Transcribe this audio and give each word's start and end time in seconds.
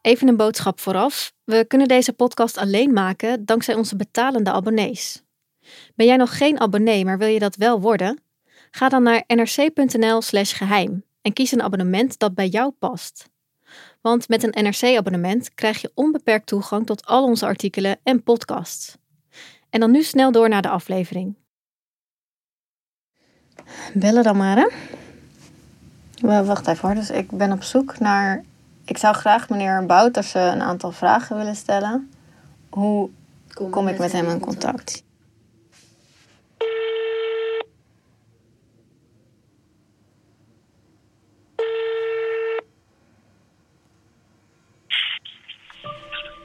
Even 0.00 0.28
een 0.28 0.36
boodschap 0.36 0.80
vooraf. 0.80 1.32
We 1.44 1.64
kunnen 1.64 1.88
deze 1.88 2.12
podcast 2.12 2.56
alleen 2.56 2.92
maken 2.92 3.44
dankzij 3.44 3.74
onze 3.74 3.96
betalende 3.96 4.50
abonnees. 4.50 5.22
Ben 5.94 6.06
jij 6.06 6.16
nog 6.16 6.36
geen 6.36 6.60
abonnee, 6.60 7.04
maar 7.04 7.18
wil 7.18 7.28
je 7.28 7.38
dat 7.38 7.56
wel 7.56 7.80
worden? 7.80 8.22
Ga 8.70 8.88
dan 8.88 9.02
naar 9.02 9.24
nrc.nl/slash 9.26 10.56
geheim 10.56 11.04
en 11.22 11.32
kies 11.32 11.52
een 11.52 11.62
abonnement 11.62 12.18
dat 12.18 12.34
bij 12.34 12.48
jou 12.48 12.70
past. 12.70 13.28
Want 14.00 14.28
met 14.28 14.42
een 14.42 14.64
NRC-abonnement 14.64 15.54
krijg 15.54 15.80
je 15.80 15.92
onbeperkt 15.94 16.46
toegang 16.46 16.86
tot 16.86 17.06
al 17.06 17.24
onze 17.24 17.46
artikelen 17.46 17.98
en 18.02 18.22
podcasts. 18.22 18.96
En 19.70 19.80
dan 19.80 19.90
nu 19.90 20.02
snel 20.02 20.32
door 20.32 20.48
naar 20.48 20.62
de 20.62 20.68
aflevering. 20.68 21.36
Bellen 23.94 24.22
dan 24.22 24.36
maar, 24.36 24.56
hè? 24.56 24.68
Wacht 26.44 26.66
even 26.66 26.88
hoor. 26.88 26.96
Dus 26.96 27.10
ik 27.10 27.30
ben 27.30 27.52
op 27.52 27.62
zoek 27.62 27.98
naar. 27.98 28.44
Ik 28.84 28.98
zou 28.98 29.14
graag 29.14 29.48
meneer 29.48 29.86
Boutersen 29.86 30.52
een 30.52 30.62
aantal 30.62 30.92
vragen 30.92 31.36
willen 31.36 31.56
stellen. 31.56 32.10
Hoe 32.70 33.10
kom, 33.70 33.88
ik 33.88 33.98
met 33.98 34.12
hem 34.12 34.28
in 34.28 34.40
contact? 34.40 35.02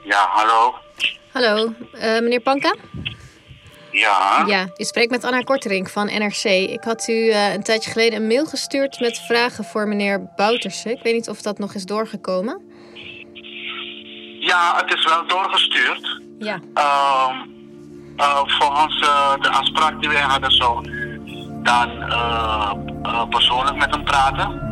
Ja, 0.04 0.28
hallo. 0.30 0.74
Hallo, 1.32 1.74
eh, 1.94 2.22
meneer 2.22 2.42
Panka? 2.42 2.76
Ja. 4.00 4.44
Ja, 4.48 4.68
u 4.78 4.84
spreekt 4.84 5.12
met 5.12 5.24
Anna 5.24 5.42
Korterink 5.42 5.90
van 5.90 6.06
NRC. 6.06 6.44
Ik 6.44 6.84
had 6.84 7.08
u 7.08 7.30
eh, 7.30 7.54
een 7.54 7.64
tijdje 7.64 7.92
geleden 7.92 8.22
een 8.22 8.28
mail 8.28 8.46
gestuurd 8.46 9.00
met 9.00 9.20
vragen 9.20 9.64
voor 9.64 9.88
meneer 9.88 10.32
Boutersen. 10.36 10.92
Ik 10.92 11.04
weet 11.04 11.14
niet 11.14 11.30
of 11.30 11.42
dat 11.42 11.58
nog 11.58 11.74
is 11.74 11.86
doorgekomen. 11.86 12.62
Ja, 14.40 14.76
het 14.76 14.94
is 14.94 15.06
wel 15.06 15.28
doorgestuurd. 15.28 16.22
Ja. 16.40 16.60
Ehm 16.74 17.54
eh, 18.18 18.42
volgens 18.46 19.00
eh, 19.00 19.34
de 19.42 19.50
afspraak 19.50 20.02
die 20.02 20.10
wij 20.10 20.22
hadden, 20.22 20.52
zou 20.52 20.90
u 20.90 21.22
dan 21.64 21.90
persoonlijk 23.30 23.76
met 23.76 23.92
hem 23.92 24.04
praten. 24.04 24.65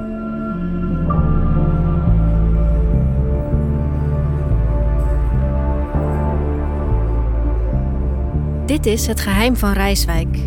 Dit 8.73 8.85
is 8.85 9.07
Het 9.07 9.19
Geheim 9.19 9.55
van 9.55 9.71
Rijswijk. 9.71 10.37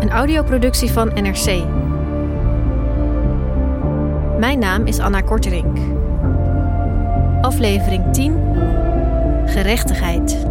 Een 0.00 0.10
audioproductie 0.10 0.90
van 0.90 1.08
NRC. 1.14 1.64
Mijn 4.38 4.58
naam 4.58 4.86
is 4.86 4.98
Anna 4.98 5.20
Korterink. 5.20 5.78
Aflevering 7.40 8.12
10. 8.12 8.36
Gerechtigheid. 9.46 10.46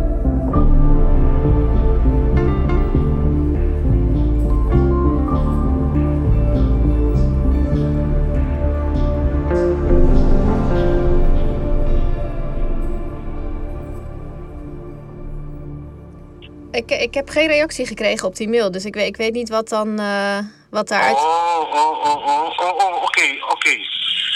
Ik, 16.73 16.91
ik 16.91 17.13
heb 17.13 17.29
geen 17.29 17.47
reactie 17.47 17.85
gekregen 17.85 18.27
op 18.27 18.35
die 18.35 18.49
mail, 18.49 18.71
dus 18.71 18.85
ik 18.85 18.93
weet, 18.93 19.07
ik 19.07 19.17
weet 19.17 19.33
niet 19.33 19.49
wat 19.49 19.69
dan 19.69 19.99
eh, 19.99 20.39
wat 20.69 20.87
daaruit. 20.87 21.15
Oh, 21.15 21.59
oh, 21.73 22.05
oh, 22.05 22.27
oh, 22.27 22.59
oh, 22.59 22.75
oh, 22.75 23.03
oké, 23.03 23.25
oké. 23.49 23.75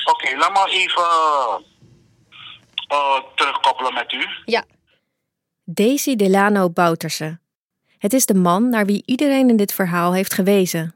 Oké, 0.03 0.38
laat 0.38 0.53
maar 0.53 0.68
even 0.68 1.03
eh, 2.88 3.20
terugkoppelen 3.36 3.94
met 3.94 4.12
u. 4.14 4.26
Ja. 4.46 4.64
Daisy 5.64 6.16
Delano 6.16 6.70
Bouterse. 6.70 7.40
Het 7.97 8.14
is 8.14 8.26
de 8.26 8.34
man 8.34 8.70
naar 8.70 8.86
wie 8.86 9.03
iedereen 9.06 9.50
in 9.50 9.58
dit 9.58 9.74
verhaal 9.74 10.14
heeft 10.14 10.34
gewezen. 10.34 10.96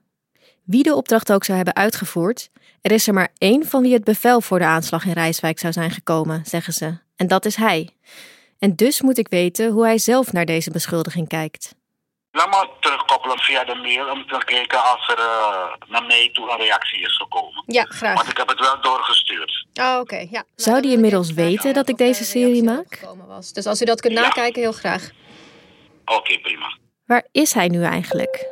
Wie 0.64 0.84
de 0.84 0.96
opdracht 0.96 1.32
ook 1.32 1.44
zou 1.44 1.58
hebben 1.58 1.76
uitgevoerd, 1.76 2.50
er 2.82 2.92
is 2.92 3.08
er 3.08 3.14
maar 3.14 3.32
één 3.38 3.66
van 3.66 3.82
wie 3.82 3.94
het 3.94 4.04
bevel 4.04 4.42
voor 4.42 4.60
de 4.60 4.66
aanslag 4.66 5.06
in 5.06 5.14
Rijswijk 5.14 5.60
zou 5.60 5.74
zijn 5.74 5.92
gekomen, 5.92 6.42
zeggen 6.46 6.74
ze. 6.74 6.98
En 7.16 7.28
dat 7.28 7.46
is 7.46 7.56
hij. 7.56 7.90
En 8.62 8.76
dus 8.76 9.02
moet 9.02 9.18
ik 9.18 9.28
weten 9.30 9.72
hoe 9.72 9.84
hij 9.84 9.98
zelf 9.98 10.32
naar 10.32 10.46
deze 10.46 10.72
beschuldiging 10.72 11.28
kijkt. 11.28 11.76
Laat 12.32 12.50
maar 12.50 12.68
terugkoppelen 12.80 13.40
via 13.40 13.64
de 13.64 13.76
mail 13.76 14.12
om 14.12 14.28
te 14.28 14.42
kijken 14.46 14.84
als 14.84 15.08
er 15.08 15.18
eh, 15.20 15.90
naar 15.90 16.04
mij 16.04 16.30
toe 16.34 16.52
een 16.52 16.58
reactie 16.58 17.00
is 17.02 17.16
gekomen. 17.18 17.64
Ja, 17.66 17.84
graag. 17.84 18.16
Want 18.16 18.30
ik 18.30 18.38
heb 18.38 18.48
het 18.48 18.60
wel 18.60 18.82
doorgestuurd. 18.82 19.66
Oh, 19.74 19.98
oké. 20.00 20.28
Ja. 20.30 20.44
Zou 20.56 20.82
die 20.82 20.92
inmiddels 20.92 21.34
weten 21.34 21.74
dat 21.74 21.90
ik 21.90 21.98
deze 21.98 22.24
serie 22.24 22.64
maak? 22.64 23.00
Dus 23.54 23.66
als 23.66 23.82
u 23.82 23.86
dat 23.86 24.02
kunt 24.02 24.14
Ja. 24.14 24.22
nakijken, 24.22 24.62
heel 24.62 24.72
graag. 24.72 25.10
Oké, 26.06 26.40
prima. 26.40 26.78
Waar 27.06 27.28
is 27.32 27.54
hij 27.54 27.68
nu 27.68 27.84
eigenlijk? 27.84 28.50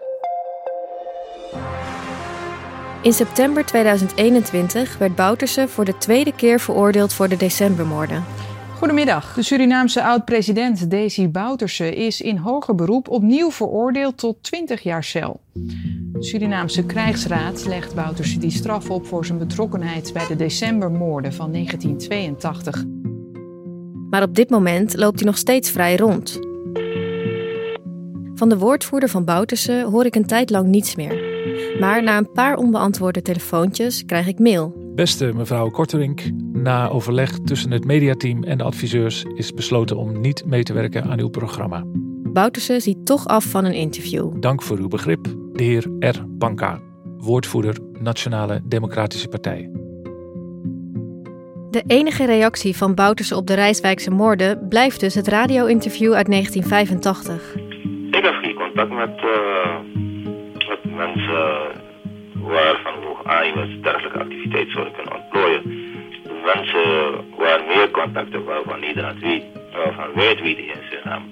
In 3.02 3.14
september 3.14 3.66
2021 3.66 4.98
werd 4.98 5.16
Bouterse 5.16 5.68
voor 5.68 5.86
de 5.86 5.98
tweede 5.98 6.36
keer 6.36 6.60
veroordeeld 6.60 7.14
voor 7.14 7.28
de 7.30 7.38
decembermoorden. 7.38 8.26
Goedemiddag. 8.80 9.34
De 9.34 9.42
Surinaamse 9.42 10.04
oud-president 10.04 10.90
Desi 10.90 11.30
Bouterse 11.30 11.96
is 11.96 12.22
in 12.22 12.38
hoger 12.38 12.76
beroep 12.76 13.10
opnieuw 13.10 13.52
veroordeeld 13.52 14.18
tot 14.18 14.44
20 14.44 14.82
jaar 14.82 15.04
cel. 15.04 15.42
De 15.54 16.24
Surinaamse 16.24 16.86
krijgsraad 16.86 17.66
legt 17.66 17.96
Bouterse 17.96 18.40
die 18.40 18.52
straf 18.52 18.90
op 18.90 19.06
voor 19.06 19.26
zijn 19.26 19.38
betrokkenheid 19.38 20.14
bij 20.14 20.28
de 20.28 20.36
decembermoorden 20.36 21.34
van 21.34 21.52
1982. 21.52 22.86
Maar 24.10 24.24
op 24.24 24.36
dit 24.36 24.50
moment 24.50 24.98
loopt 24.98 25.20
hij 25.20 25.28
nog 25.28 25.38
steeds 25.38 25.72
vrij 25.72 25.96
rond. 25.96 26.40
Van 28.36 28.50
de 28.50 28.58
woordvoerder 28.58 29.10
van 29.10 29.26
Bouterse 29.26 29.88
hoor 29.92 30.06
ik 30.06 30.16
een 30.16 30.26
tijd 30.26 30.50
lang 30.50 30.68
niets 30.68 30.96
meer. 30.96 31.24
Maar 31.80 32.04
na 32.04 32.18
een 32.18 32.32
paar 32.32 32.58
onbeantwoorde 32.58 33.22
telefoontjes 33.22 34.06
krijg 34.06 34.28
ik 34.28 34.40
mail. 34.40 34.79
Beste 34.96 35.34
mevrouw 35.34 35.70
Korterink, 35.70 36.22
na 36.54 36.90
overleg 36.90 37.32
tussen 37.32 37.72
het 37.72 37.86
mediateam 37.86 38.44
en 38.44 38.58
de 38.58 38.64
adviseurs 38.64 39.24
is 39.24 39.54
besloten 39.54 39.98
om 39.98 40.22
niet 40.22 40.46
mee 40.46 40.64
te 40.64 40.74
werken 40.74 41.04
aan 41.04 41.20
uw 41.20 41.30
programma. 41.30 41.84
Bouterse 42.34 42.80
ziet 42.80 43.06
toch 43.06 43.28
af 43.28 43.46
van 43.46 43.66
een 43.66 43.74
interview. 43.74 44.42
Dank 44.42 44.62
voor 44.62 44.78
uw 44.78 44.88
begrip, 44.88 45.24
de 45.54 45.64
heer 45.64 45.88
R. 46.00 46.26
Banka, 46.28 46.80
woordvoerder 47.18 47.78
Nationale 48.00 48.62
Democratische 48.64 49.28
Partij. 49.28 49.70
De 51.70 51.84
enige 51.88 52.26
reactie 52.26 52.78
van 52.78 52.96
Bouterse 52.96 53.36
op 53.36 53.48
de 53.48 53.54
Rijswijkse 53.54 54.12
moorden 54.12 54.68
blijft 54.68 55.00
dus 55.00 55.16
het 55.16 55.28
radio-interview 55.28 56.14
uit 56.14 56.28
1985. 56.28 57.56
Ik 58.12 58.24
heb 58.24 58.34
geen 58.34 58.56
contact 58.56 58.92
met, 58.92 59.18
eh, 59.18 59.76
met 60.70 60.96
mensen 60.96 61.72
waarvan 62.42 63.09
aangewezen 63.30 63.82
dergelijke 63.82 64.20
activiteit 64.20 64.70
zouden 64.72 64.94
kunnen 64.94 65.16
ontplooien. 65.16 65.64
De 66.24 66.38
mensen 66.52 66.86
waar 67.38 67.62
meer 67.72 67.92
contacten 67.92 68.44
waarvan 68.44 68.84
iedereen 68.84 69.20
weet, 69.20 69.44
waarvan 69.74 70.10
wij 70.16 70.30
het 70.30 70.42
weten 70.42 70.64
in 70.64 70.82
Suriname, 70.90 71.26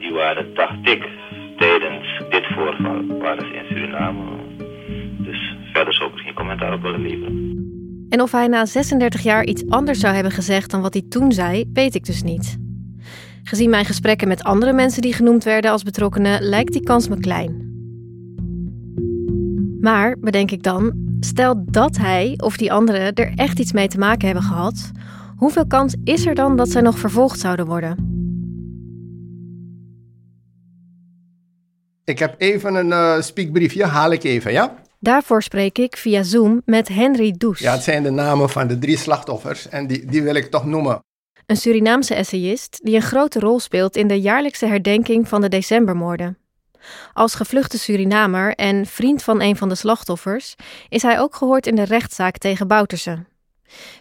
die 0.00 0.12
waren, 0.12 0.54
dacht 0.54 0.78
ik, 0.82 1.02
tijdens 1.56 2.06
dit 2.30 2.46
voorval 2.54 3.18
waren 3.18 3.46
ze 3.46 3.54
in 3.54 3.66
Suriname. 3.68 4.22
Dus 5.18 5.54
verder 5.72 5.94
zou 5.94 6.10
ik 6.10 6.18
geen 6.18 6.34
commentaar 6.34 6.72
op 6.72 6.82
willen 6.82 7.00
leveren. 7.00 7.52
En 8.08 8.20
of 8.20 8.32
hij 8.32 8.46
na 8.46 8.66
36 8.66 9.22
jaar 9.22 9.44
iets 9.44 9.68
anders 9.68 9.98
zou 9.98 10.14
hebben 10.14 10.32
gezegd 10.32 10.70
dan 10.70 10.80
wat 10.80 10.92
hij 10.92 11.02
toen 11.08 11.32
zei, 11.32 11.64
weet 11.72 11.94
ik 11.94 12.04
dus 12.04 12.22
niet. 12.22 12.58
Gezien 13.42 13.70
mijn 13.70 13.84
gesprekken 13.84 14.28
met 14.28 14.44
andere 14.44 14.72
mensen 14.72 15.02
die 15.02 15.14
genoemd 15.14 15.44
werden 15.44 15.70
als 15.70 15.82
betrokkenen, 15.82 16.42
lijkt 16.42 16.72
die 16.72 16.82
kans 16.82 17.08
me 17.08 17.20
klein. 17.20 17.72
Maar, 19.80 20.16
bedenk 20.20 20.50
ik 20.50 20.62
dan, 20.62 20.92
stel 21.24 21.64
dat 21.70 21.96
hij 21.96 22.34
of 22.36 22.56
die 22.56 22.72
anderen 22.72 23.14
er 23.14 23.32
echt 23.34 23.58
iets 23.58 23.72
mee 23.72 23.88
te 23.88 23.98
maken 23.98 24.26
hebben 24.26 24.44
gehad, 24.44 24.90
hoeveel 25.36 25.66
kans 25.66 25.94
is 26.04 26.26
er 26.26 26.34
dan 26.34 26.56
dat 26.56 26.68
zij 26.68 26.80
nog 26.82 26.98
vervolgd 26.98 27.40
zouden 27.40 27.66
worden? 27.66 28.12
Ik 32.04 32.18
heb 32.18 32.34
even 32.38 32.74
een 32.74 32.92
eh 32.92 33.20
speakbriefje, 33.20 33.84
haal 33.84 34.12
ik 34.12 34.24
even, 34.24 34.52
ja? 34.52 34.74
Daarvoor 34.98 35.42
spreek 35.42 35.78
ik 35.78 35.96
via 35.96 36.22
Zoom 36.22 36.62
met 36.64 36.88
Henry 36.88 37.34
Does. 37.38 37.58
Ja, 37.58 37.72
het 37.72 37.82
zijn 37.82 38.02
de 38.02 38.10
namen 38.10 38.50
van 38.50 38.66
de 38.66 38.78
drie 38.78 38.96
slachtoffers 38.96 39.68
en 39.68 39.86
die, 39.86 40.06
die 40.06 40.22
wil 40.22 40.34
ik 40.34 40.50
toch 40.50 40.64
noemen. 40.66 40.98
een 41.46 41.56
Surinaamse 41.56 42.14
essayist 42.14 42.80
die 42.82 42.94
een 42.94 43.02
grote 43.02 43.38
rol 43.40 43.60
speelt 43.60 43.96
in 43.96 44.08
de 44.08 44.20
jaarlijkse 44.20 44.66
herdenking 44.66 45.28
van 45.28 45.40
de 45.40 45.48
decembermoorden. 45.48 46.38
Als 47.12 47.34
gevluchte 47.34 47.78
Surinamer 47.78 48.54
en 48.54 48.86
vriend 48.86 49.22
van 49.22 49.40
een 49.40 49.56
van 49.56 49.68
de 49.68 49.74
slachtoffers 49.74 50.54
is 50.88 51.02
hij 51.02 51.20
ook 51.20 51.34
gehoord 51.34 51.66
in 51.66 51.74
de 51.74 51.84
rechtszaak 51.84 52.38
tegen 52.38 52.68
Bouterse. 52.68 53.24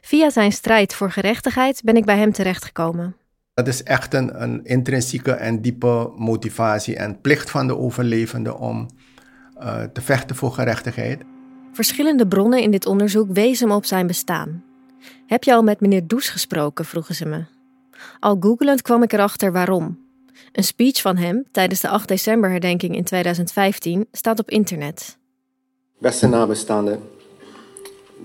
Via 0.02 0.30
zijn 0.30 0.52
strijd 0.52 0.94
voor 0.94 1.12
gerechtigheid 1.12 1.82
ben 1.84 1.96
ik 1.96 2.06
bij 2.06 2.18
hem 2.18 2.32
terechtgekomen. 2.32 3.16
Dat 3.54 3.68
is 3.68 3.84
echt 3.84 4.14
een, 4.14 4.42
een 4.42 4.66
intrinsieke 4.66 5.32
en 5.32 5.62
diepe 5.62 6.12
motivatie 6.16 6.96
en 6.96 7.22
plicht 7.22 7.50
van 7.50 7.68
de 7.68 7.78
overlevende 7.78 8.58
om 8.58 8.88
uh, 9.60 9.84
te 9.84 10.02
vechten 10.02 10.36
voor 10.36 10.52
gerechtigheid. 10.52 11.22
Verschillende 11.74 12.28
bronnen 12.28 12.62
in 12.62 12.72
dit 12.72 12.86
onderzoek 12.86 13.32
wezen 13.32 13.68
me 13.68 13.76
op 13.76 13.86
zijn 13.86 14.08
bestaan. 14.08 14.64
Heb 15.28 15.44
je 15.44 15.54
al 15.54 15.64
met 15.64 15.80
meneer 15.80 16.08
Does 16.08 16.30
gesproken? 16.30 16.86
vroegen 16.86 17.16
ze 17.16 17.26
me. 17.26 17.46
Al 18.20 18.38
googelend 18.40 18.82
kwam 18.82 19.04
ik 19.04 19.14
erachter 19.14 19.52
waarom. 19.52 20.03
Een 20.52 20.64
speech 20.64 21.02
van 21.02 21.18
hem 21.18 21.46
tijdens 21.52 21.80
de 21.80 21.88
8 21.88 22.08
december 22.08 22.50
herdenking 22.50 22.96
in 22.96 23.04
2015 23.04 24.08
staat 24.12 24.40
op 24.40 24.50
internet. 24.50 25.18
Beste 25.98 26.28
nabestaanden, 26.28 27.00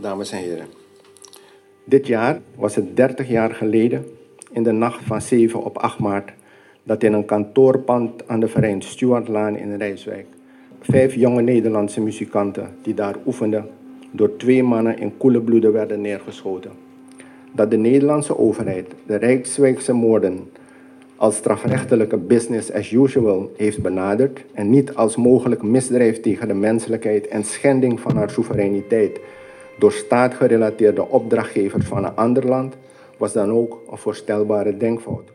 dames 0.01 0.31
en 0.31 0.39
heren. 0.39 0.67
Dit 1.85 2.07
jaar 2.07 2.41
was 2.55 2.75
het 2.75 2.97
30 2.97 3.29
jaar 3.29 3.55
geleden, 3.55 4.07
in 4.53 4.63
de 4.63 4.73
nacht 4.73 5.05
van 5.05 5.23
7 5.23 5.65
op 5.65 5.79
8 5.79 5.99
maart, 5.99 6.33
dat 6.83 7.03
in 7.03 7.13
een 7.13 7.25
kantoorpand 7.25 8.29
aan 8.29 8.41
de 8.41 8.49
Verein 8.49 8.83
Stuartlaan 8.83 9.57
in 9.57 9.77
Rijswijk 9.77 10.27
vijf 10.81 11.15
jonge 11.15 11.43
Nederlandse 11.43 12.01
muzikanten 12.01 12.69
die 12.83 12.95
daar 12.95 13.17
oefenden, 13.27 13.69
door 14.11 14.37
twee 14.37 14.63
mannen 14.63 14.99
in 14.99 15.17
koele 15.17 15.41
bloeden 15.41 15.73
werden 15.73 16.01
neergeschoten. 16.01 16.71
Dat 17.53 17.71
de 17.71 17.77
Nederlandse 17.77 18.39
overheid 18.39 18.87
de 19.07 19.17
Rijkswijkse 19.17 19.93
moorden 19.93 20.51
als 21.19 21.37
strafrechtelijke 21.37 22.17
business 22.17 22.73
as 22.73 22.91
usual 22.91 23.51
heeft 23.57 23.83
benaderd 23.83 24.45
en 24.55 24.71
niet 24.71 24.95
als 24.95 25.17
mogelijk 25.17 25.63
misdrijf 25.63 26.21
tegen 26.21 26.49
de 26.49 26.55
menselijkheid 26.55 27.29
en 27.29 27.45
schending 27.45 28.01
van 28.01 28.17
haar 28.17 28.31
soevereiniteit 28.31 29.21
door 29.79 29.93
staatgerelateerde 29.93 31.09
opdrachtgevers 31.09 31.87
van 31.87 32.05
een 32.05 32.15
ander 32.15 32.47
land, 32.47 32.77
was 33.17 33.33
dan 33.33 33.51
ook 33.51 33.83
een 33.91 33.99
voorstelbare 33.99 34.77
denkfout. 34.77 35.33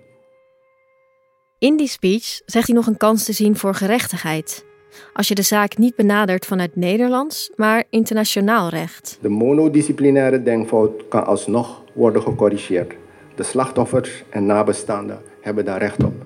In 1.58 1.78
die 1.78 1.88
speech 1.88 2.42
zegt 2.46 2.68
hij 2.68 2.76
nog 2.76 2.88
een 2.88 2.98
kans 2.98 3.24
te 3.24 3.34
zien 3.34 3.56
voor 3.58 3.74
gerechtigheid. 3.74 4.66
Als 5.14 5.28
je 5.28 5.36
de 5.36 5.42
zaak 5.42 5.78
niet 5.78 5.96
benadert 5.96 6.46
vanuit 6.46 6.76
Nederlands, 6.76 7.52
maar 7.56 7.84
internationaal 7.90 8.70
recht. 8.70 9.18
De 9.22 9.30
monodisciplinaire 9.30 10.44
denkfout 10.44 11.08
kan 11.08 11.26
alsnog 11.26 11.82
worden 11.94 12.22
gecorrigeerd. 12.22 12.94
De 13.36 13.44
slachtoffers 13.44 14.24
en 14.30 14.46
nabestaanden 14.46 15.33
hebben 15.44 15.66
daar 15.66 15.80
recht 15.80 16.04
op. 16.04 16.26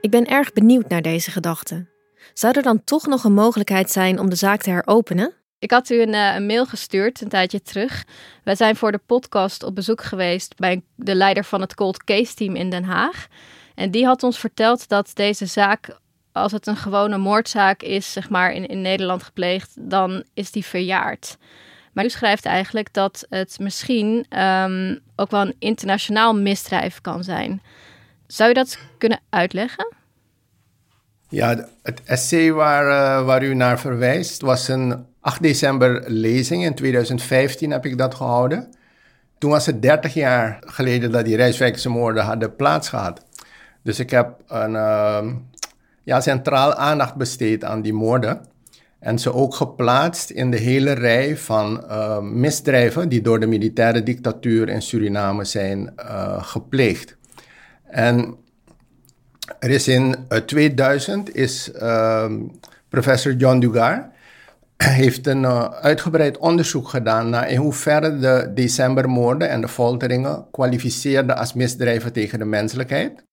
Ik 0.00 0.10
ben 0.10 0.26
erg 0.26 0.52
benieuwd 0.52 0.88
naar 0.88 1.02
deze 1.02 1.30
gedachte. 1.30 1.86
Zou 2.34 2.56
er 2.56 2.62
dan 2.62 2.84
toch 2.84 3.06
nog 3.06 3.24
een 3.24 3.32
mogelijkheid 3.32 3.90
zijn 3.90 4.18
om 4.18 4.30
de 4.30 4.36
zaak 4.36 4.62
te 4.62 4.70
heropenen? 4.70 5.32
Ik 5.58 5.70
had 5.70 5.90
u 5.90 6.02
een, 6.02 6.14
uh, 6.14 6.34
een, 6.34 6.46
mail 6.46 6.66
gestuurd 6.66 7.20
een 7.20 7.28
tijdje 7.28 7.62
terug. 7.62 8.04
Wij 8.44 8.54
zijn 8.54 8.76
voor 8.76 8.92
de 8.92 9.00
podcast 9.06 9.62
op 9.62 9.74
bezoek 9.74 10.02
geweest 10.02 10.56
bij 10.56 10.82
de 10.94 11.14
leider 11.14 11.44
van 11.44 11.60
het 11.60 11.74
Cold 11.74 12.04
Case 12.04 12.34
Team 12.34 12.54
in 12.54 12.70
Den 12.70 12.84
Haag. 12.84 13.26
En 13.74 13.90
die 13.90 14.06
had 14.06 14.22
ons 14.22 14.38
verteld 14.38 14.88
dat 14.88 15.10
deze 15.14 15.46
zaak, 15.46 15.98
als 16.32 16.52
het 16.52 16.66
een 16.66 16.76
gewone 16.76 17.18
moordzaak 17.18 17.82
is, 17.82 18.12
zeg 18.12 18.30
maar 18.30 18.52
in, 18.52 18.66
in 18.66 18.80
Nederland 18.80 19.22
gepleegd, 19.22 19.90
dan 19.90 20.24
is 20.34 20.50
die 20.50 20.64
verjaard. 20.64 21.36
Maar 21.98 22.06
u 22.06 22.10
schrijft 22.10 22.44
eigenlijk 22.44 22.92
dat 22.92 23.26
het 23.28 23.58
misschien 23.58 24.26
um, 24.38 25.00
ook 25.16 25.30
wel 25.30 25.40
een 25.40 25.54
internationaal 25.58 26.34
misdrijf 26.34 27.00
kan 27.00 27.24
zijn. 27.24 27.62
Zou 28.26 28.48
je 28.48 28.54
dat 28.54 28.78
kunnen 28.98 29.20
uitleggen? 29.30 29.94
Ja, 31.28 31.68
het 31.82 32.02
essay 32.04 32.52
waar, 32.52 32.84
uh, 32.84 33.26
waar 33.26 33.44
u 33.44 33.54
naar 33.54 33.80
verwijst 33.80 34.40
was 34.40 34.68
een 34.68 35.06
8 35.20 35.42
december 35.42 36.04
lezing. 36.06 36.64
In 36.64 36.74
2015 36.74 37.70
heb 37.70 37.86
ik 37.86 37.98
dat 37.98 38.14
gehouden. 38.14 38.74
Toen 39.38 39.50
was 39.50 39.66
het 39.66 39.82
30 39.82 40.14
jaar 40.14 40.58
geleden 40.60 41.10
dat 41.10 41.24
die 41.24 41.36
Rijswijkse 41.36 41.88
moorden 41.88 42.24
hadden 42.24 42.56
plaatsgehad. 42.56 43.24
Dus 43.82 43.98
ik 43.98 44.10
heb 44.10 44.42
een 44.46 44.72
uh, 44.72 45.26
ja, 46.02 46.20
centraal 46.20 46.74
aandacht 46.74 47.14
besteed 47.14 47.64
aan 47.64 47.82
die 47.82 47.92
moorden. 47.92 48.40
En 48.98 49.18
ze 49.18 49.34
ook 49.34 49.54
geplaatst 49.54 50.30
in 50.30 50.50
de 50.50 50.56
hele 50.56 50.92
rij 50.92 51.36
van 51.36 51.84
uh, 51.84 52.18
misdrijven 52.18 53.08
die 53.08 53.20
door 53.20 53.40
de 53.40 53.46
militaire 53.46 54.02
dictatuur 54.02 54.68
in 54.68 54.82
Suriname 54.82 55.44
zijn 55.44 55.92
uh, 55.96 56.42
gepleegd. 56.42 57.16
En 57.84 58.36
er 59.58 59.70
is 59.70 59.88
in 59.88 60.16
2000 60.46 61.34
is 61.34 61.72
ehm, 61.72 62.40
professor 62.88 63.34
John 63.34 63.58
Dugar 63.58 64.10
heeft 64.76 65.26
een 65.26 65.46
uitgebreid 65.70 66.38
onderzoek 66.38 66.88
gedaan 66.88 67.30
naar 67.30 67.50
in 67.50 67.58
hoeverre 67.58 68.18
de 68.18 68.50
decembermoorden 68.54 69.48
en 69.48 69.60
de 69.60 69.68
folteringen 69.68 70.46
kwalificeerden 70.50 71.36
als 71.36 71.52
misdrijven 71.52 72.12
tegen 72.12 72.38
de 72.38 72.44
menselijkheid. 72.44 73.26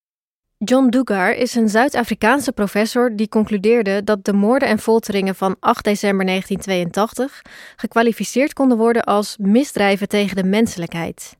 John 0.57 0.87
Dugar 0.87 1.33
is 1.33 1.55
een 1.55 1.69
Zuid-Afrikaanse 1.69 2.51
professor 2.51 3.15
die 3.15 3.29
concludeerde 3.29 4.03
dat 4.03 4.25
de 4.25 4.33
moorden 4.33 4.67
en 4.67 4.79
folteringen 4.79 5.35
van 5.35 5.55
8 5.59 5.83
december 5.83 6.25
1982 6.25 7.41
gekwalificeerd 7.75 8.53
konden 8.53 8.77
worden 8.77 9.03
als 9.03 9.37
misdrijven 9.39 10.07
tegen 10.07 10.35
de 10.35 10.43
menselijkheid. 10.43 11.35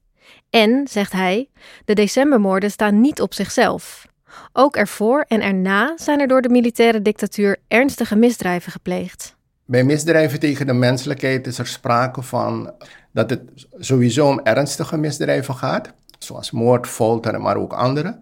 En, 0.50 0.88
zegt 0.89 1.12
hij, 1.12 1.50
de 1.85 1.94
decembermoorden 1.94 2.71
staan 2.71 3.01
niet 3.01 3.21
op 3.21 3.33
zichzelf. 3.33 4.07
Ook 4.53 4.75
ervoor 4.75 5.25
en 5.27 5.41
erna 5.41 5.94
zijn 5.95 6.19
er 6.19 6.27
door 6.27 6.41
de 6.41 6.50
militaire 6.50 7.01
dictatuur 7.01 7.57
ernstige 7.67 8.15
misdrijven 8.15 8.71
gepleegd. 8.71 9.35
Bij 9.65 9.83
misdrijven 9.83 10.39
tegen 10.39 10.67
de 10.67 10.73
menselijkheid 10.73 11.47
is 11.47 11.57
er 11.57 11.67
sprake 11.67 12.21
van 12.21 12.73
dat 13.12 13.29
het 13.29 13.41
sowieso 13.77 14.27
om 14.27 14.39
ernstige 14.39 14.97
misdrijven 14.97 15.56
gaat, 15.56 15.94
zoals 16.19 16.51
moord, 16.51 16.88
folter, 16.88 17.41
maar 17.41 17.57
ook 17.57 17.73
andere 17.73 18.17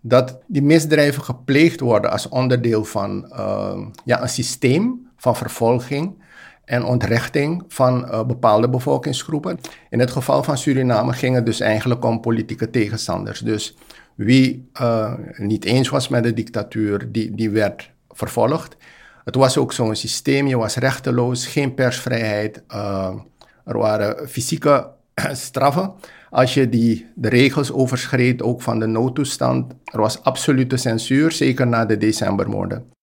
dat 0.00 0.38
die 0.46 0.62
misdrijven 0.62 1.22
gepleegd 1.22 1.80
worden 1.80 2.10
als 2.10 2.28
onderdeel 2.28 2.84
van 2.84 3.32
uh, 3.32 3.86
ja, 4.04 4.22
een 4.22 4.28
systeem 4.28 5.08
van 5.16 5.36
vervolging 5.36 6.22
en 6.64 6.84
ontrechting 6.84 7.64
van 7.68 8.04
uh, 8.04 8.24
bepaalde 8.24 8.68
bevolkingsgroepen. 8.68 9.58
In 9.90 10.00
het 10.00 10.10
geval 10.10 10.42
van 10.42 10.58
Suriname 10.58 11.12
ging 11.12 11.34
het 11.34 11.46
dus 11.46 11.60
eigenlijk 11.60 12.04
om 12.04 12.20
politieke 12.20 12.70
tegenstanders. 12.70 13.40
Dus 13.40 13.76
wie 14.14 14.68
uh, 14.80 15.12
niet 15.36 15.64
eens 15.64 15.88
was 15.88 16.08
met 16.08 16.22
de 16.22 16.32
dictatuur, 16.32 17.12
die, 17.12 17.34
die 17.34 17.50
werd 17.50 17.90
vervolgd. 18.08 18.76
Het 19.24 19.34
was 19.34 19.58
ook 19.58 19.72
zo'n 19.72 19.96
systeem, 19.96 20.46
je 20.46 20.56
was 20.56 20.76
rechteloos, 20.76 21.46
geen 21.46 21.74
persvrijheid, 21.74 22.62
er 23.64 23.78
waren 23.78 24.28
fysieke 24.28 24.90
straffen 25.32 25.92
als 26.30 26.54
je 26.54 26.68
die, 26.68 27.06
de 27.14 27.28
regels 27.28 27.72
overschreed, 27.72 28.42
ook 28.42 28.62
van 28.62 28.78
de 28.78 28.86
noodtoestand. 28.86 29.74
Er 29.84 30.00
was 30.00 30.22
absolute 30.22 30.76
censuur, 30.76 31.32
zeker 31.32 31.66
na 31.66 31.84
de 31.84 31.96
decembermoorden. 31.96 32.96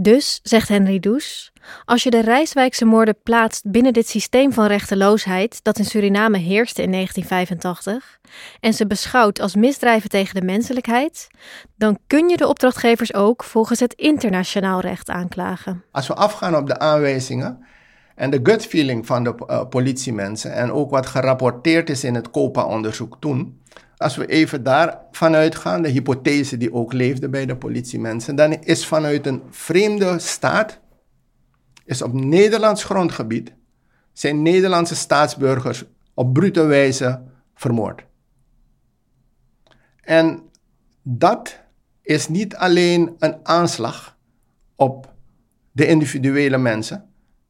Dus, 0.00 0.40
zegt 0.42 0.68
Henry 0.68 0.98
Does, 0.98 1.52
als 1.84 2.02
je 2.02 2.10
de 2.10 2.20
Rijswijkse 2.20 2.84
moorden 2.84 3.16
plaatst 3.22 3.70
binnen 3.70 3.92
dit 3.92 4.08
systeem 4.08 4.52
van 4.52 4.66
rechteloosheid 4.66 5.60
dat 5.62 5.78
in 5.78 5.84
Suriname 5.84 6.38
heerste 6.38 6.82
in 6.82 6.92
1985 6.92 8.18
en 8.60 8.74
ze 8.74 8.86
beschouwt 8.86 9.40
als 9.40 9.54
misdrijven 9.54 10.10
tegen 10.10 10.34
de 10.34 10.46
menselijkheid, 10.46 11.28
dan 11.76 11.98
kun 12.06 12.28
je 12.28 12.36
de 12.36 12.46
opdrachtgevers 12.46 13.14
ook 13.14 13.44
volgens 13.44 13.80
het 13.80 13.94
internationaal 13.94 14.80
recht 14.80 15.10
aanklagen. 15.10 15.84
Als 15.92 16.06
we 16.06 16.14
afgaan 16.14 16.56
op 16.56 16.66
de 16.66 16.78
aanwijzingen, 16.78 17.66
en 18.18 18.30
de 18.30 18.40
gut 18.42 18.66
feeling 18.66 19.06
van 19.06 19.24
de 19.24 19.34
uh, 19.46 19.68
politiemensen 19.68 20.52
en 20.52 20.72
ook 20.72 20.90
wat 20.90 21.06
gerapporteerd 21.06 21.90
is 21.90 22.04
in 22.04 22.14
het 22.14 22.30
COPA-onderzoek 22.30 23.16
toen. 23.20 23.60
Als 23.96 24.16
we 24.16 24.26
even 24.26 24.62
daarvan 24.62 25.34
uitgaan, 25.34 25.82
de 25.82 25.88
hypothese 25.88 26.56
die 26.56 26.72
ook 26.72 26.92
leefde 26.92 27.28
bij 27.28 27.46
de 27.46 27.56
politiemensen, 27.56 28.36
dan 28.36 28.52
is 28.52 28.86
vanuit 28.86 29.26
een 29.26 29.42
vreemde 29.50 30.18
staat, 30.18 30.80
is 31.84 32.02
op 32.02 32.12
Nederlands 32.12 32.84
grondgebied, 32.84 33.52
zijn 34.12 34.42
Nederlandse 34.42 34.94
staatsburgers 34.94 35.84
op 36.14 36.32
brute 36.32 36.62
wijze 36.62 37.22
vermoord. 37.54 38.04
En 40.00 40.42
dat 41.02 41.60
is 42.02 42.28
niet 42.28 42.56
alleen 42.56 43.14
een 43.18 43.36
aanslag 43.42 44.16
op 44.76 45.12
de 45.72 45.86
individuele 45.86 46.58
mensen, 46.58 47.07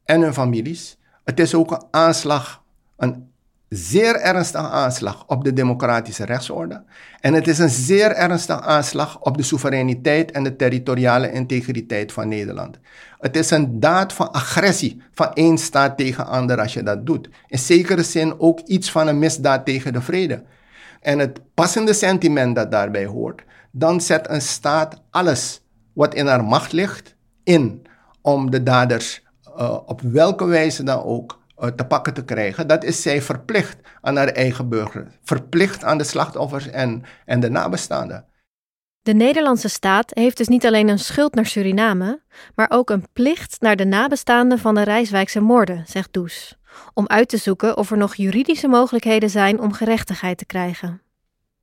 en 0.09 0.21
hun 0.21 0.33
families. 0.33 0.97
Het 1.23 1.39
is 1.39 1.53
ook 1.55 1.71
een 1.71 1.83
aanslag, 1.91 2.63
een 2.97 3.31
zeer 3.69 4.15
ernstige 4.15 4.67
aanslag 4.67 5.23
op 5.27 5.43
de 5.43 5.53
democratische 5.53 6.25
rechtsorde. 6.25 6.83
En 7.19 7.33
het 7.33 7.47
is 7.47 7.59
een 7.59 7.69
zeer 7.69 8.11
ernstige 8.11 8.61
aanslag 8.61 9.19
op 9.21 9.37
de 9.37 9.43
soevereiniteit 9.43 10.31
en 10.31 10.43
de 10.43 10.55
territoriale 10.55 11.31
integriteit 11.31 12.11
van 12.11 12.27
Nederland. 12.27 12.79
Het 13.19 13.35
is 13.35 13.51
een 13.51 13.79
daad 13.79 14.13
van 14.13 14.31
agressie 14.31 15.01
van 15.13 15.33
één 15.33 15.57
staat 15.57 15.97
tegen 15.97 16.27
ander 16.27 16.59
als 16.59 16.73
je 16.73 16.83
dat 16.83 17.05
doet. 17.05 17.29
In 17.47 17.59
zekere 17.59 18.03
zin 18.03 18.39
ook 18.39 18.59
iets 18.59 18.91
van 18.91 19.07
een 19.07 19.19
misdaad 19.19 19.65
tegen 19.65 19.93
de 19.93 20.01
vrede. 20.01 20.43
En 21.01 21.19
het 21.19 21.41
passende 21.53 21.93
sentiment 21.93 22.55
dat 22.55 22.71
daarbij 22.71 23.05
hoort, 23.05 23.43
dan 23.71 24.01
zet 24.01 24.29
een 24.29 24.41
staat 24.41 25.01
alles 25.09 25.61
wat 25.93 26.13
in 26.13 26.27
haar 26.27 26.43
macht 26.43 26.71
ligt 26.71 27.15
in 27.43 27.81
om 28.21 28.51
de 28.51 28.63
daders 28.63 29.27
uh, 29.59 29.77
op 29.85 30.01
welke 30.01 30.45
wijze 30.45 30.83
dan 30.83 31.03
ook 31.03 31.39
uh, 31.59 31.67
te 31.69 31.85
pakken 31.85 32.13
te 32.13 32.25
krijgen. 32.25 32.67
Dat 32.67 32.83
is 32.83 33.01
zij 33.01 33.21
verplicht 33.21 33.77
aan 34.01 34.15
haar 34.15 34.27
eigen 34.27 34.69
burger, 34.69 35.07
verplicht 35.23 35.83
aan 35.83 35.97
de 35.97 36.03
slachtoffers 36.03 36.69
en, 36.69 37.03
en 37.25 37.39
de 37.39 37.49
nabestaanden. 37.49 38.25
De 39.01 39.13
Nederlandse 39.13 39.69
staat 39.69 40.11
heeft 40.13 40.37
dus 40.37 40.47
niet 40.47 40.65
alleen 40.65 40.87
een 40.87 40.99
schuld 40.99 41.35
naar 41.35 41.45
Suriname, 41.45 42.21
maar 42.55 42.69
ook 42.69 42.89
een 42.89 43.07
plicht 43.13 43.57
naar 43.59 43.75
de 43.75 43.85
nabestaanden 43.85 44.59
van 44.59 44.75
de 44.75 44.83
Rijswijkse 44.83 45.39
moorden, 45.39 45.83
zegt 45.87 46.13
Does, 46.13 46.57
om 46.93 47.07
uit 47.07 47.29
te 47.29 47.37
zoeken 47.37 47.77
of 47.77 47.91
er 47.91 47.97
nog 47.97 48.15
juridische 48.15 48.67
mogelijkheden 48.67 49.29
zijn 49.29 49.59
om 49.59 49.73
gerechtigheid 49.73 50.37
te 50.37 50.45
krijgen. 50.45 51.01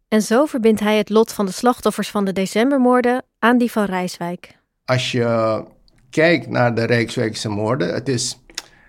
En 0.08 0.22
zo 0.22 0.46
verbindt 0.46 0.80
hij 0.80 0.96
het 0.96 1.10
lot 1.10 1.32
van 1.32 1.46
de 1.46 1.52
slachtoffers 1.52 2.10
van 2.10 2.24
de 2.24 2.32
decembermoorden 2.32 3.24
aan 3.38 3.58
die 3.58 3.70
van 3.70 3.84
Rijswijk. 3.84 4.58
Als 4.84 5.12
je 5.12 5.64
kijkt 6.16 6.48
naar 6.48 6.74
de 6.74 6.84
Rijkswijkse 6.84 7.48
moorden, 7.48 7.94
het 7.94 8.08
is, 8.08 8.42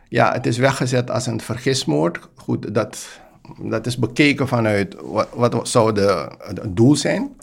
ja, 0.09 0.33
het 0.33 0.45
is 0.45 0.57
weggezet 0.57 1.11
als 1.11 1.25
een 1.25 1.41
vergismoord. 1.41 2.19
Goed, 2.35 2.73
dat, 2.73 3.07
dat 3.59 3.85
is 3.85 3.97
bekeken 3.97 4.47
vanuit 4.47 4.95
wat, 5.01 5.27
wat 5.33 5.67
zou 5.67 5.93
de, 5.93 6.29
het 6.37 6.75
doel 6.75 6.95
zijn 6.95 7.35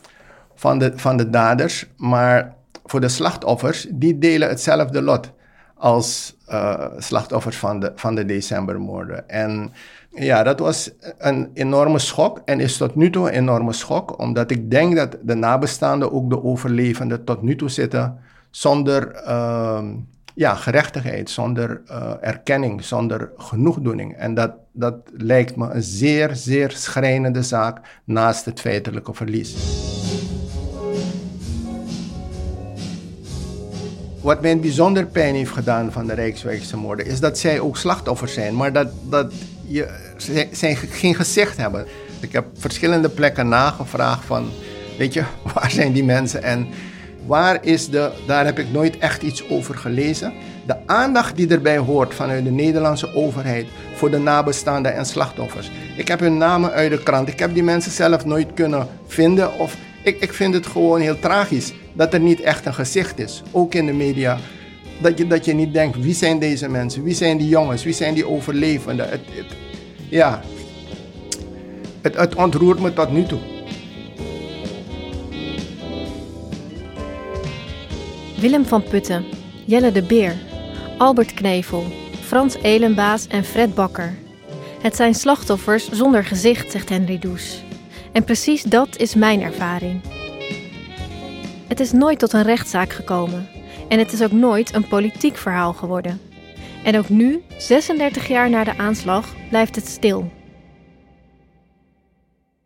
van 0.55 0.79
de, 0.79 0.93
van 0.97 1.17
de 1.17 1.31
daders. 1.31 1.87
Maar 1.97 2.55
voor 2.85 3.01
de 3.01 3.09
slachtoffers, 3.09 3.87
die 3.91 4.19
delen 4.19 4.49
hetzelfde 4.49 5.03
lot 5.03 5.31
als 5.75 6.37
uh, 6.49 6.87
slachtoffers 6.99 7.57
van 7.57 7.81
de, 7.81 7.93
van 7.95 8.15
de 8.15 8.25
decembermoorden. 8.25 9.29
En 9.29 9.73
ja, 10.11 10.43
dat 10.43 10.59
was 10.59 10.91
een 11.19 11.51
enorme 11.55 11.99
schok 11.99 12.43
en 12.45 12.61
is 12.61 12.77
tot 12.77 12.95
nu 12.95 13.11
toe 13.11 13.29
een 13.29 13.35
enorme 13.35 13.73
schok, 13.73 14.19
omdat 14.19 14.51
ik 14.51 14.71
denk 14.71 14.97
dat 14.97 15.17
de 15.23 15.35
nabestaanden, 15.35 16.13
ook 16.13 16.31
de 16.31 16.43
overlevenden, 16.43 17.25
tot 17.25 17.43
nu 17.43 17.57
toe 17.57 17.69
zitten 17.69 18.24
zonder 18.57 19.23
uh, 19.27 19.85
ja, 20.35 20.55
gerechtigheid, 20.55 21.31
zonder 21.31 21.83
uh, 21.91 22.13
erkenning, 22.21 22.85
zonder 22.85 23.31
genoegdoening. 23.37 24.17
En 24.17 24.35
dat, 24.35 24.53
dat 24.73 24.95
lijkt 25.13 25.57
me 25.57 25.71
een 25.71 25.83
zeer, 25.83 26.37
zeer 26.37 26.71
schrijnende 26.71 27.43
zaak 27.43 27.81
naast 28.05 28.45
het 28.45 28.61
feitelijke 28.61 29.15
verlies. 29.15 29.55
Wat 34.21 34.41
mij 34.41 34.59
bijzonder 34.59 35.07
pijn 35.07 35.35
heeft 35.35 35.51
gedaan 35.51 35.93
van 35.93 36.07
de 36.07 36.15
Rijkswijkse 36.15 36.77
moorden, 36.77 37.07
is 37.07 37.21
dat 37.21 37.39
zij 37.39 37.61
ook 37.61 37.77
slachtoffers 37.77 38.33
zijn, 38.33 38.57
maar 38.57 38.73
dat, 38.73 38.89
dat 39.09 39.33
je, 39.67 39.89
zij 40.53 40.75
geen 40.75 41.15
gezicht 41.15 41.57
hebben. 41.57 41.87
Ik 42.21 42.33
heb 42.33 42.47
verschillende 42.55 43.09
plekken 43.09 43.49
nagevraagd 43.49 44.25
van, 44.25 44.49
weet 44.99 45.13
je, 45.13 45.25
waar 45.55 45.71
zijn 45.71 45.93
die 45.93 46.05
mensen 46.05 46.43
en 46.43 46.69
waar 47.27 47.65
is 47.65 47.89
de, 47.89 48.11
daar 48.27 48.45
heb 48.45 48.59
ik 48.59 48.73
nooit 48.73 48.99
echt 48.99 49.23
iets 49.23 49.49
over 49.49 49.75
gelezen. 49.75 50.33
De 50.67 50.77
aandacht 50.87 51.37
die 51.37 51.49
erbij 51.49 51.79
hoort 51.79 52.15
vanuit 52.15 52.45
de 52.45 52.51
Nederlandse 52.51 53.15
overheid 53.15 53.67
voor 53.95 54.11
de 54.11 54.19
nabestaanden 54.19 54.95
en 54.95 55.07
slachtoffers. 55.07 55.71
Ik 55.97 56.09
heb 56.09 56.21
hun 56.21 56.37
namen 56.37 56.73
uit 56.73 56.91
de 56.91 57.03
krant, 57.03 57.29
ik 57.29 57.39
heb 57.39 57.55
die 57.55 57.63
mensen 57.63 57.93
zelf 57.93 58.25
nooit 58.25 58.55
kunnen 58.55 58.89
vinden 59.07 59.59
of 59.59 59.77
ik, 60.03 60.21
ik 60.21 60.33
vind 60.33 60.55
het 60.55 60.67
gewoon 60.67 61.01
heel 61.01 61.19
tragisch 61.19 61.73
dat 61.93 62.15
er 62.15 62.21
niet 62.21 62.41
echt 62.41 62.67
een 62.67 62.75
gezicht 62.75 63.19
is, 63.19 63.43
ook 63.51 63.75
in 63.75 63.87
de 63.87 63.93
media. 63.93 64.39
Dat 65.01 65.19
je, 65.19 65.27
dat 65.27 65.45
je 65.45 65.55
niet 65.55 65.73
denkt, 65.73 66.01
wie 66.01 66.15
zijn 66.15 66.39
deze 66.39 66.69
mensen? 66.69 67.03
Wie 67.03 67.15
zijn 67.15 67.39
die 67.39 67.49
jongens? 67.49 67.85
Wie 67.85 67.93
zijn 67.93 68.15
die 68.15 68.29
overlevenden? 68.29 69.09
Het, 69.09 69.21
het, 69.31 69.47
ja, 70.09 70.41
het, 72.03 72.17
het 72.17 72.35
ontroert 72.35 72.81
me 72.81 72.93
tot 72.93 73.13
nu 73.13 73.27
toe. 73.27 73.54
Willem 78.45 78.65
van 78.65 78.83
Putten, 78.83 79.25
Jelle 79.67 79.93
de 79.93 80.03
Beer, 80.03 80.37
Albert 80.99 81.35
Knevel, 81.35 81.85
Frans 82.21 82.55
Elenbaas 82.55 83.27
en 83.27 83.45
Fred 83.45 83.75
Bakker. 83.75 84.15
Het 84.81 84.97
zijn 84.97 85.15
slachtoffers 85.15 85.89
zonder 85.91 86.25
gezicht, 86.25 86.71
zegt 86.71 86.89
Henry 86.89 87.19
Does. 87.19 87.63
En 88.13 88.25
precies 88.25 88.63
dat 88.63 88.97
is 88.97 89.15
mijn 89.15 89.43
ervaring. 89.43 90.01
Het 91.69 91.81
is 91.81 91.93
nooit 91.93 92.19
tot 92.19 92.33
een 92.33 92.43
rechtszaak 92.43 92.93
gekomen. 92.93 93.49
En 93.89 93.99
het 93.99 94.13
is 94.13 94.23
ook 94.23 94.33
nooit 94.33 94.75
een 94.75 94.89
politiek 94.89 95.37
verhaal 95.37 95.73
geworden. 95.73 96.21
En 96.83 96.99
ook 96.99 97.09
nu, 97.09 97.43
36 97.59 98.29
jaar 98.29 98.51
na 98.51 98.65
de 98.65 98.79
aanslag, 98.79 99.35
blijft 99.49 99.75
het 99.75 99.87
stil. 99.87 100.31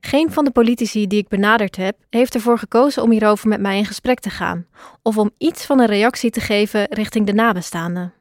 Geen 0.09 0.33
van 0.33 0.45
de 0.45 0.51
politici 0.51 1.07
die 1.07 1.19
ik 1.19 1.29
benaderd 1.29 1.77
heb, 1.77 1.97
heeft 2.11 2.35
ervoor 2.35 2.59
gekozen 2.59 3.03
om 3.03 3.11
hierover 3.11 3.49
met 3.49 3.61
mij 3.61 3.77
in 3.77 3.85
gesprek 3.85 4.21
te 4.21 4.31
gaan, 4.31 4.67
of 5.03 5.19
om 5.19 5.31
iets 5.39 5.67
van 5.67 5.81
een 5.81 5.87
reactie 5.87 6.31
te 6.31 6.41
geven 6.41 6.87
richting 6.91 7.27
de 7.27 7.33
nabestaanden. 7.33 8.15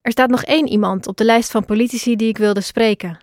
Er 0.00 0.12
staat 0.12 0.30
nog 0.30 0.44
één 0.44 0.68
iemand 0.68 1.06
op 1.06 1.16
de 1.16 1.24
lijst 1.24 1.50
van 1.50 1.64
politici 1.64 2.16
die 2.16 2.28
ik 2.28 2.38
wilde 2.38 2.60
spreken. 2.60 3.18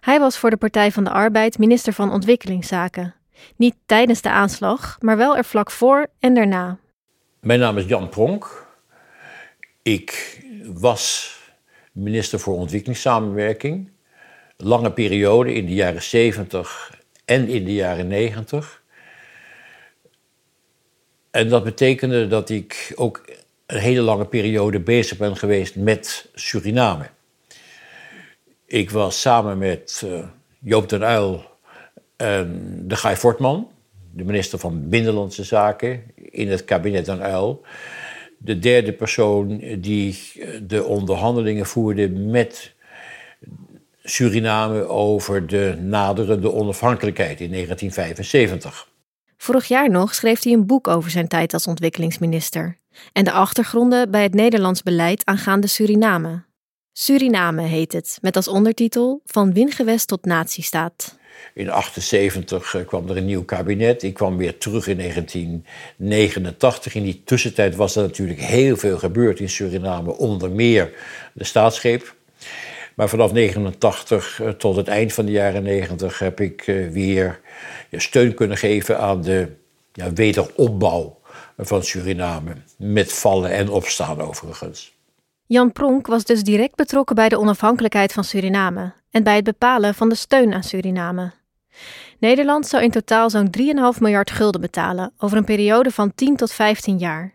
Hij 0.00 0.18
was 0.18 0.38
voor 0.38 0.50
de 0.50 0.56
Partij 0.56 0.92
van 0.92 1.04
de 1.04 1.10
Arbeid 1.10 1.58
minister 1.58 1.92
van 1.92 2.12
Ontwikkelingszaken. 2.12 3.14
Niet 3.56 3.74
tijdens 3.86 4.22
de 4.22 4.30
aanslag, 4.30 4.96
maar 5.00 5.16
wel 5.16 5.36
er 5.36 5.44
vlak 5.44 5.70
voor 5.70 6.06
en 6.18 6.34
daarna. 6.34 6.78
Mijn 7.40 7.60
naam 7.60 7.78
is 7.78 7.86
Jan 7.86 8.08
Pronk. 8.08 8.66
Ik 9.82 10.40
was 10.74 11.36
minister 11.92 12.40
voor 12.40 12.54
ontwikkelingssamenwerking. 12.54 13.94
Lange 14.56 14.92
periode 14.92 15.54
in 15.54 15.66
de 15.66 15.74
jaren 15.74 16.02
70 16.02 16.94
en 17.24 17.48
in 17.48 17.64
de 17.64 17.74
jaren 17.74 18.08
90. 18.08 18.82
En 21.30 21.48
dat 21.48 21.64
betekende 21.64 22.26
dat 22.26 22.50
ik 22.50 22.92
ook 22.94 23.24
een 23.66 23.78
hele 23.78 24.00
lange 24.00 24.26
periode 24.26 24.80
bezig 24.80 25.18
ben 25.18 25.36
geweest 25.36 25.76
met 25.76 26.28
Suriname. 26.34 27.06
Ik 28.66 28.90
was 28.90 29.20
samen 29.20 29.58
met 29.58 30.02
uh, 30.04 30.24
Joop 30.58 30.88
den 30.88 31.02
Uyl 31.02 31.44
en 32.16 32.78
de 32.88 32.96
Guy 32.96 33.16
Fortman, 33.16 33.70
de 34.12 34.24
minister 34.24 34.58
van 34.58 34.88
Binnenlandse 34.88 35.44
Zaken 35.44 36.02
in 36.14 36.50
het 36.50 36.64
kabinet 36.64 37.04
den 37.04 37.20
Uyl. 37.20 37.62
De 38.38 38.58
derde 38.58 38.92
persoon 38.92 39.62
die 39.78 40.18
de 40.62 40.84
onderhandelingen 40.84 41.66
voerde 41.66 42.08
met 42.08 42.74
Suriname 44.08 44.88
over 44.88 45.46
de 45.46 45.76
naderende 45.80 46.52
onafhankelijkheid 46.52 47.40
in 47.40 47.50
1975. 47.50 48.88
Vorig 49.36 49.68
jaar 49.68 49.90
nog 49.90 50.14
schreef 50.14 50.42
hij 50.42 50.52
een 50.52 50.66
boek 50.66 50.88
over 50.88 51.10
zijn 51.10 51.28
tijd 51.28 51.52
als 51.52 51.66
ontwikkelingsminister 51.66 52.78
en 53.12 53.24
de 53.24 53.32
achtergronden 53.32 54.10
bij 54.10 54.22
het 54.22 54.34
Nederlands 54.34 54.82
beleid 54.82 55.24
aangaande 55.24 55.66
Suriname. 55.66 56.44
Suriname 56.92 57.62
heet 57.62 57.92
het, 57.92 58.18
met 58.20 58.36
als 58.36 58.48
ondertitel 58.48 59.20
Van 59.24 59.52
wingewest 59.52 60.08
tot 60.08 60.24
natiestaat. 60.24 61.18
In 61.54 61.64
1978 61.64 62.74
eh, 62.74 62.86
kwam 62.86 63.08
er 63.08 63.16
een 63.16 63.24
nieuw 63.24 63.44
kabinet. 63.44 64.02
Ik 64.02 64.14
kwam 64.14 64.36
weer 64.36 64.58
terug 64.58 64.86
in 64.86 64.96
1989. 64.96 66.94
In 66.94 67.02
die 67.02 67.22
tussentijd 67.24 67.76
was 67.76 67.96
er 67.96 68.02
natuurlijk 68.02 68.40
heel 68.40 68.76
veel 68.76 68.98
gebeurd 68.98 69.40
in 69.40 69.48
Suriname, 69.48 70.16
onder 70.16 70.50
meer 70.50 70.90
de 71.32 71.44
staatsgreep. 71.44 72.14
Maar 72.96 73.08
vanaf 73.08 73.32
1989 73.32 74.40
eh, 74.40 74.48
tot 74.48 74.76
het 74.76 74.88
eind 74.88 75.12
van 75.12 75.24
de 75.24 75.30
jaren 75.30 75.62
90 75.62 76.18
heb 76.18 76.40
ik 76.40 76.66
eh, 76.66 76.88
weer 76.88 77.40
steun 77.92 78.34
kunnen 78.34 78.56
geven 78.56 78.98
aan 78.98 79.22
de 79.22 79.52
ja, 79.92 80.12
wederopbouw 80.12 81.18
van 81.56 81.82
Suriname. 81.82 82.52
Met 82.78 83.12
vallen 83.12 83.50
en 83.50 83.68
opstaan 83.68 84.20
overigens. 84.20 84.94
Jan 85.46 85.72
Pronk 85.72 86.06
was 86.06 86.24
dus 86.24 86.42
direct 86.42 86.74
betrokken 86.74 87.16
bij 87.16 87.28
de 87.28 87.38
onafhankelijkheid 87.38 88.12
van 88.12 88.24
Suriname 88.24 88.92
en 89.10 89.22
bij 89.22 89.34
het 89.34 89.44
bepalen 89.44 89.94
van 89.94 90.08
de 90.08 90.14
steun 90.14 90.54
aan 90.54 90.62
Suriname. 90.62 91.32
Nederland 92.18 92.66
zou 92.66 92.82
in 92.82 92.90
totaal 92.90 93.30
zo'n 93.30 93.50
3,5 93.94 94.00
miljard 94.00 94.30
gulden 94.30 94.60
betalen 94.60 95.12
over 95.18 95.36
een 95.36 95.44
periode 95.44 95.90
van 95.90 96.14
10 96.14 96.36
tot 96.36 96.52
15 96.52 96.98
jaar. 96.98 97.32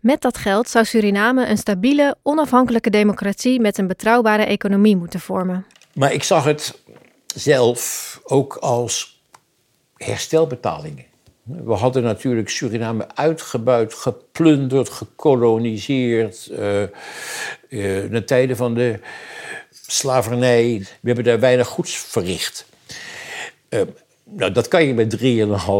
Met 0.00 0.20
dat 0.20 0.38
geld 0.38 0.68
zou 0.68 0.84
Suriname 0.84 1.46
een 1.46 1.58
stabiele, 1.58 2.16
onafhankelijke 2.22 2.90
democratie 2.90 3.60
met 3.60 3.78
een 3.78 3.86
betrouwbare 3.86 4.44
economie 4.44 4.96
moeten 4.96 5.20
vormen. 5.20 5.66
Maar 5.94 6.12
ik 6.12 6.22
zag 6.22 6.44
het 6.44 6.78
zelf 7.34 8.20
ook 8.24 8.56
als 8.56 9.20
herstelbetalingen. 9.96 11.04
We 11.42 11.72
hadden 11.72 12.02
natuurlijk 12.02 12.48
Suriname 12.48 13.06
uitgebuit, 13.14 13.94
geplunderd, 13.94 14.88
gekoloniseerd. 14.88 16.48
Uh, 16.50 16.58
de 17.68 18.22
tijden 18.26 18.56
van 18.56 18.74
de 18.74 19.00
slavernij. 19.70 20.78
We 21.00 21.06
hebben 21.06 21.24
daar 21.24 21.40
weinig 21.40 21.66
goeds 21.66 21.96
verricht. 21.96 22.66
Uh, 23.70 23.80
nou, 24.30 24.52
dat 24.52 24.68
kan 24.68 24.84
je 24.84 24.94
met 24.94 25.18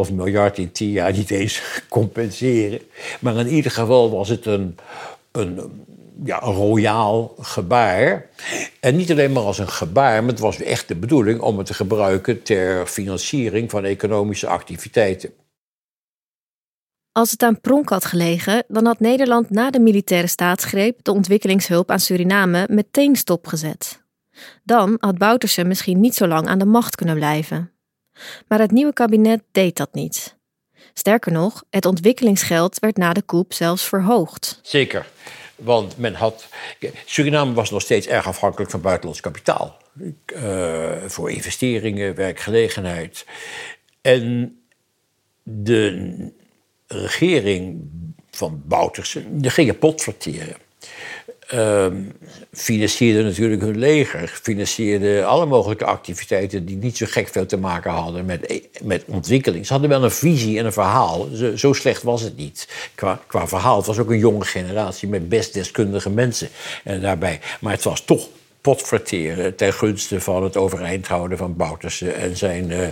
3,5 0.09 0.13
miljard 0.13 0.57
in 0.57 0.71
10 0.71 0.89
jaar 0.89 1.11
niet 1.13 1.31
eens 1.31 1.61
compenseren. 1.89 2.81
Maar 3.19 3.35
in 3.35 3.47
ieder 3.47 3.71
geval 3.71 4.11
was 4.11 4.29
het 4.29 4.45
een, 4.45 4.77
een, 5.31 5.85
ja, 6.23 6.43
een 6.43 6.53
royaal 6.53 7.35
gebaar. 7.39 8.29
En 8.79 8.95
niet 8.95 9.11
alleen 9.11 9.31
maar 9.31 9.43
als 9.43 9.57
een 9.57 9.69
gebaar, 9.69 10.21
maar 10.21 10.31
het 10.31 10.39
was 10.39 10.61
echt 10.61 10.87
de 10.87 10.95
bedoeling 10.95 11.39
om 11.39 11.57
het 11.57 11.67
te 11.67 11.73
gebruiken 11.73 12.43
ter 12.43 12.87
financiering 12.87 13.69
van 13.69 13.85
economische 13.85 14.47
activiteiten. 14.47 15.33
Als 17.11 17.31
het 17.31 17.43
aan 17.43 17.61
Pronk 17.61 17.89
had 17.89 18.05
gelegen, 18.05 18.63
dan 18.67 18.85
had 18.85 18.99
Nederland 18.99 19.49
na 19.49 19.69
de 19.69 19.79
militaire 19.79 20.27
staatsgreep 20.27 20.99
de 21.03 21.11
ontwikkelingshulp 21.11 21.91
aan 21.91 21.99
Suriname 21.99 22.67
meteen 22.69 23.15
stopgezet. 23.15 24.03
Dan 24.63 24.97
had 24.99 25.17
Bouterse 25.17 25.63
misschien 25.63 25.99
niet 25.99 26.15
zo 26.15 26.27
lang 26.27 26.47
aan 26.47 26.59
de 26.59 26.65
macht 26.65 26.95
kunnen 26.95 27.15
blijven. 27.15 27.71
Maar 28.47 28.59
het 28.59 28.71
nieuwe 28.71 28.93
kabinet 28.93 29.41
deed 29.51 29.77
dat 29.77 29.93
niet. 29.93 30.35
Sterker 30.93 31.31
nog, 31.31 31.63
het 31.69 31.85
ontwikkelingsgeld 31.85 32.79
werd 32.79 32.97
na 32.97 33.13
de 33.13 33.25
coup 33.25 33.53
zelfs 33.53 33.83
verhoogd. 33.83 34.59
Zeker, 34.61 35.07
want 35.55 35.97
men 35.97 36.13
had. 36.13 36.47
Suriname 37.05 37.53
was 37.53 37.71
nog 37.71 37.81
steeds 37.81 38.07
erg 38.07 38.27
afhankelijk 38.27 38.71
van 38.71 38.81
buitenlands 38.81 39.21
kapitaal. 39.21 39.77
Uh, 40.25 40.91
voor 41.07 41.31
investeringen, 41.31 42.15
werkgelegenheid. 42.15 43.25
En 44.01 44.57
de 45.43 46.31
regering 46.87 47.89
van 48.31 48.61
Bouterse, 48.65 49.39
die 49.39 49.49
ging. 49.49 49.81
Uh, 49.81 50.43
financierde 52.53 53.23
natuurlijk 53.23 53.61
hun 53.61 53.77
leger, 53.77 54.39
financierde 54.41 55.25
alle 55.25 55.45
mogelijke 55.45 55.85
activiteiten 55.85 56.65
die 56.65 56.77
niet 56.77 56.97
zo 56.97 57.05
gek 57.09 57.27
veel 57.27 57.45
te 57.45 57.57
maken 57.57 57.91
hadden 57.91 58.25
met, 58.25 58.61
met 58.83 59.03
ontwikkeling. 59.07 59.65
Ze 59.65 59.71
hadden 59.71 59.89
wel 59.89 60.03
een 60.03 60.11
visie 60.11 60.59
en 60.59 60.65
een 60.65 60.73
verhaal, 60.73 61.27
zo, 61.33 61.55
zo 61.55 61.73
slecht 61.73 62.03
was 62.03 62.21
het 62.21 62.37
niet 62.37 62.67
qua, 62.95 63.21
qua 63.27 63.47
verhaal. 63.47 63.77
Het 63.77 63.85
was 63.85 63.97
ook 63.97 64.09
een 64.09 64.17
jonge 64.17 64.45
generatie 64.45 65.07
met 65.07 65.29
best 65.29 65.53
deskundige 65.53 66.09
mensen 66.09 66.49
en 66.83 67.01
daarbij. 67.01 67.39
Maar 67.59 67.73
het 67.73 67.83
was 67.83 68.01
toch 68.01 68.27
potverteren 68.67 69.55
ten 69.55 69.73
gunste 69.73 70.21
van 70.21 70.43
het 70.43 70.57
overeind 70.57 71.07
houden 71.07 71.37
van 71.37 71.55
Bouterse 71.55 72.11
en 72.11 72.37
zijn, 72.37 72.69
uh, 72.69 72.83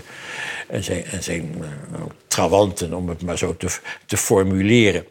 en 0.67 0.83
zijn, 0.83 1.05
en 1.05 1.23
zijn 1.23 1.55
uh, 1.61 2.01
trawanten, 2.27 2.93
om 2.93 3.09
het 3.09 3.21
maar 3.21 3.37
zo 3.37 3.57
te, 3.57 3.77
te 4.05 4.17
formuleren. 4.17 5.05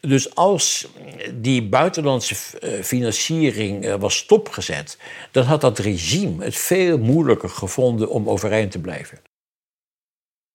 Dus 0.00 0.34
als 0.34 0.88
die 1.34 1.62
buitenlandse 1.62 2.34
uh, 2.34 2.82
financiering 2.82 3.96
was 3.96 4.16
stopgezet, 4.16 4.98
dan 5.30 5.44
had 5.44 5.60
dat 5.60 5.78
regime 5.78 6.44
het 6.44 6.56
veel 6.56 6.98
moeilijker 6.98 7.48
gevonden 7.48 8.10
om 8.10 8.28
overeind 8.28 8.70
te 8.70 8.80
blijven. 8.80 9.18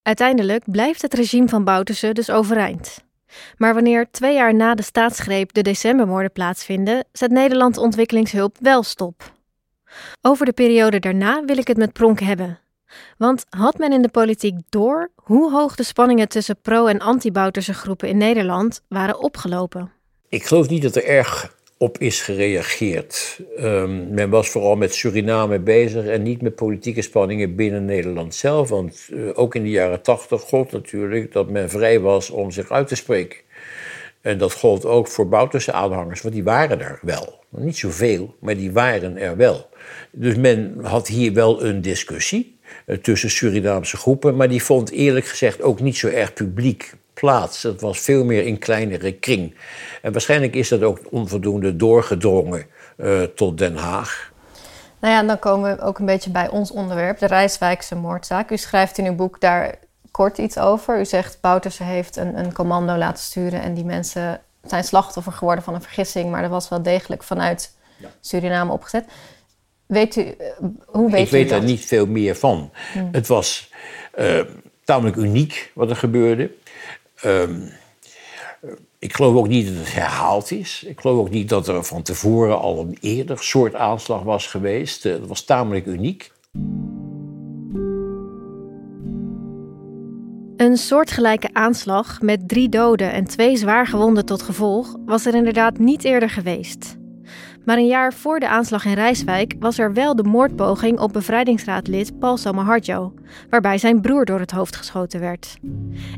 Uiteindelijk 0.01 0.63
blijft 0.65 1.01
het 1.01 1.13
regime 1.13 1.47
van 1.47 1.63
Bouterse 1.63 2.11
dus 2.11 2.29
overeind. 2.29 2.97
Maar 3.57 3.73
wanneer 3.73 4.07
twee 4.11 4.33
jaar 4.33 4.55
na 4.55 4.75
de 4.75 4.83
staatsgreep 4.83 5.53
de 5.53 5.61
decembermoorden 5.61 6.31
plaatsvinden, 6.31 7.05
zet 7.11 7.31
Nederland 7.31 7.77
ontwikkelingshulp 7.77 8.57
wel 8.59 8.83
stop. 8.83 9.32
Over 10.21 10.45
de 10.45 10.53
periode 10.53 10.99
daarna 10.99 11.45
wil 11.45 11.57
ik 11.57 11.67
het 11.67 11.77
met 11.77 11.93
Pronk 11.93 12.19
hebben. 12.19 12.59
Want 13.17 13.45
had 13.49 13.77
men 13.77 13.93
in 13.93 14.01
de 14.01 14.09
politiek 14.09 14.55
door 14.69 15.11
hoe 15.15 15.51
hoog 15.51 15.75
de 15.75 15.83
spanningen 15.83 16.27
tussen 16.27 16.57
pro- 16.61 16.85
en 16.85 16.99
anti-Bouterse 16.99 17.73
groepen 17.73 18.07
in 18.07 18.17
Nederland 18.17 18.81
waren 18.87 19.19
opgelopen? 19.19 19.91
Ik 20.29 20.43
geloof 20.43 20.69
niet 20.69 20.81
dat 20.81 20.95
er 20.95 21.05
erg 21.05 21.55
op 21.77 21.97
is 21.97 22.21
gereageerd. 22.21 23.39
Um, 23.59 24.13
men 24.13 24.29
was 24.29 24.49
vooral 24.49 24.75
met 24.75 24.93
Suriname 24.93 25.59
bezig 25.59 26.05
en 26.05 26.23
niet 26.23 26.41
met 26.41 26.55
politieke 26.55 27.01
spanningen 27.01 27.55
binnen 27.55 27.85
Nederland 27.85 28.35
zelf. 28.35 28.69
Want 28.69 29.07
uh, 29.11 29.29
ook 29.33 29.55
in 29.55 29.63
de 29.63 29.69
jaren 29.69 30.01
tachtig 30.01 30.41
gold 30.41 30.71
natuurlijk 30.71 31.31
dat 31.31 31.49
men 31.49 31.69
vrij 31.69 31.99
was 31.99 32.29
om 32.29 32.51
zich 32.51 32.71
uit 32.71 32.87
te 32.87 32.95
spreken. 32.95 33.39
En 34.23 34.37
dat 34.37 34.53
gold 34.53 34.85
ook 34.85 35.07
voor 35.07 35.27
Bouterse 35.29 35.71
aanhangers, 35.71 36.21
want 36.21 36.33
die 36.33 36.43
waren 36.43 36.81
er 36.81 36.99
wel. 37.01 37.39
Niet 37.49 37.77
zoveel, 37.77 38.35
maar 38.39 38.55
die 38.55 38.71
waren 38.71 39.17
er 39.17 39.37
wel. 39.37 39.69
Dus 40.11 40.35
men 40.35 40.77
had 40.81 41.07
hier 41.07 41.33
wel 41.33 41.63
een 41.63 41.81
discussie 41.81 42.59
uh, 42.85 42.97
tussen 42.97 43.29
Surinaamse 43.29 43.97
groepen, 43.97 44.35
maar 44.35 44.49
die 44.49 44.63
vond 44.63 44.91
eerlijk 44.91 45.25
gezegd 45.25 45.61
ook 45.61 45.79
niet 45.79 45.97
zo 45.97 46.07
erg 46.07 46.33
publiek 46.33 46.93
plaats. 47.13 47.61
Dat 47.61 47.81
was 47.81 47.99
veel 47.99 48.23
meer 48.23 48.45
in 48.45 48.59
kleinere 48.59 49.11
kring. 49.11 49.55
En 50.01 50.11
waarschijnlijk 50.11 50.55
is 50.55 50.67
dat 50.67 50.83
ook 50.83 50.99
onvoldoende 51.09 51.75
doorgedrongen 51.75 52.65
uh, 52.97 53.21
tot 53.23 53.57
Den 53.57 53.75
Haag. 53.75 54.31
Nou 54.99 55.13
ja, 55.13 55.23
dan 55.23 55.39
komen 55.39 55.75
we 55.75 55.83
ook 55.83 55.99
een 55.99 56.05
beetje 56.05 56.29
bij 56.29 56.49
ons 56.49 56.71
onderwerp, 56.71 57.19
de 57.19 57.27
Rijswijkse 57.27 57.95
moordzaak. 57.95 58.51
U 58.51 58.57
schrijft 58.57 58.97
in 58.97 59.05
uw 59.05 59.15
boek 59.15 59.39
daar 59.39 59.75
kort 60.13 60.37
iets 60.37 60.57
over. 60.57 60.99
U 60.99 61.05
zegt 61.05 61.37
Bouterse 61.41 61.83
heeft 61.83 62.15
een, 62.15 62.39
een 62.39 62.53
commando 62.53 62.95
laten 62.95 63.23
sturen 63.23 63.61
en 63.61 63.73
die 63.73 63.85
mensen 63.85 64.41
zijn 64.63 64.83
slachtoffer 64.83 65.33
geworden 65.33 65.63
van 65.63 65.73
een 65.73 65.81
vergissing, 65.81 66.31
maar 66.31 66.41
dat 66.41 66.51
was 66.51 66.69
wel 66.69 66.81
degelijk 66.81 67.23
vanuit 67.23 67.75
ja. 67.97 68.07
Suriname 68.19 68.71
opgezet. 68.71 69.05
Weet 69.85 70.15
u, 70.15 70.21
uh, 70.21 70.35
hoe 70.85 71.11
weet 71.11 71.25
Ik 71.25 71.31
weet 71.31 71.49
daar 71.49 71.63
niet 71.63 71.85
veel 71.85 72.05
meer 72.05 72.35
van. 72.35 72.71
Hmm. 72.93 73.09
Het 73.11 73.27
was 73.27 73.71
uh, 74.19 74.41
tamelijk 74.83 75.15
uniek 75.15 75.71
wat 75.73 75.89
er 75.89 75.95
gebeurde. 75.95 76.51
Um, 77.25 77.71
ik 78.99 79.15
geloof 79.15 79.35
ook 79.35 79.47
niet 79.47 79.67
dat 79.67 79.75
het 79.75 79.93
herhaald 79.93 80.51
is. 80.51 80.83
Ik 80.87 80.99
geloof 80.99 81.19
ook 81.19 81.29
niet 81.29 81.49
dat 81.49 81.67
er 81.67 81.83
van 81.83 82.01
tevoren 82.01 82.59
al 82.59 82.79
een 82.79 82.97
eerder 83.01 83.43
soort 83.43 83.75
aanslag 83.75 84.21
was 84.21 84.47
geweest. 84.47 85.03
Het 85.03 85.27
was 85.27 85.43
tamelijk 85.43 85.85
uniek. 85.85 86.31
Een 90.73 90.79
soortgelijke 90.79 91.49
aanslag 91.51 92.21
met 92.21 92.47
drie 92.47 92.69
doden 92.69 93.11
en 93.11 93.25
twee 93.25 93.57
zwaargewonden 93.57 94.25
tot 94.25 94.41
gevolg 94.41 94.95
was 95.05 95.25
er 95.25 95.35
inderdaad 95.35 95.77
niet 95.77 96.03
eerder 96.03 96.29
geweest. 96.29 96.97
Maar 97.65 97.77
een 97.77 97.87
jaar 97.87 98.13
voor 98.13 98.39
de 98.39 98.47
aanslag 98.47 98.85
in 98.85 98.93
Rijswijk 98.93 99.55
was 99.59 99.77
er 99.77 99.93
wel 99.93 100.15
de 100.15 100.23
moordpoging 100.23 100.99
op 100.99 101.13
bevrijdingsraadlid 101.13 102.19
Paul 102.19 102.37
Samaharjo, 102.37 103.13
waarbij 103.49 103.77
zijn 103.77 104.01
broer 104.01 104.25
door 104.25 104.39
het 104.39 104.51
hoofd 104.51 104.75
geschoten 104.75 105.19
werd. 105.19 105.57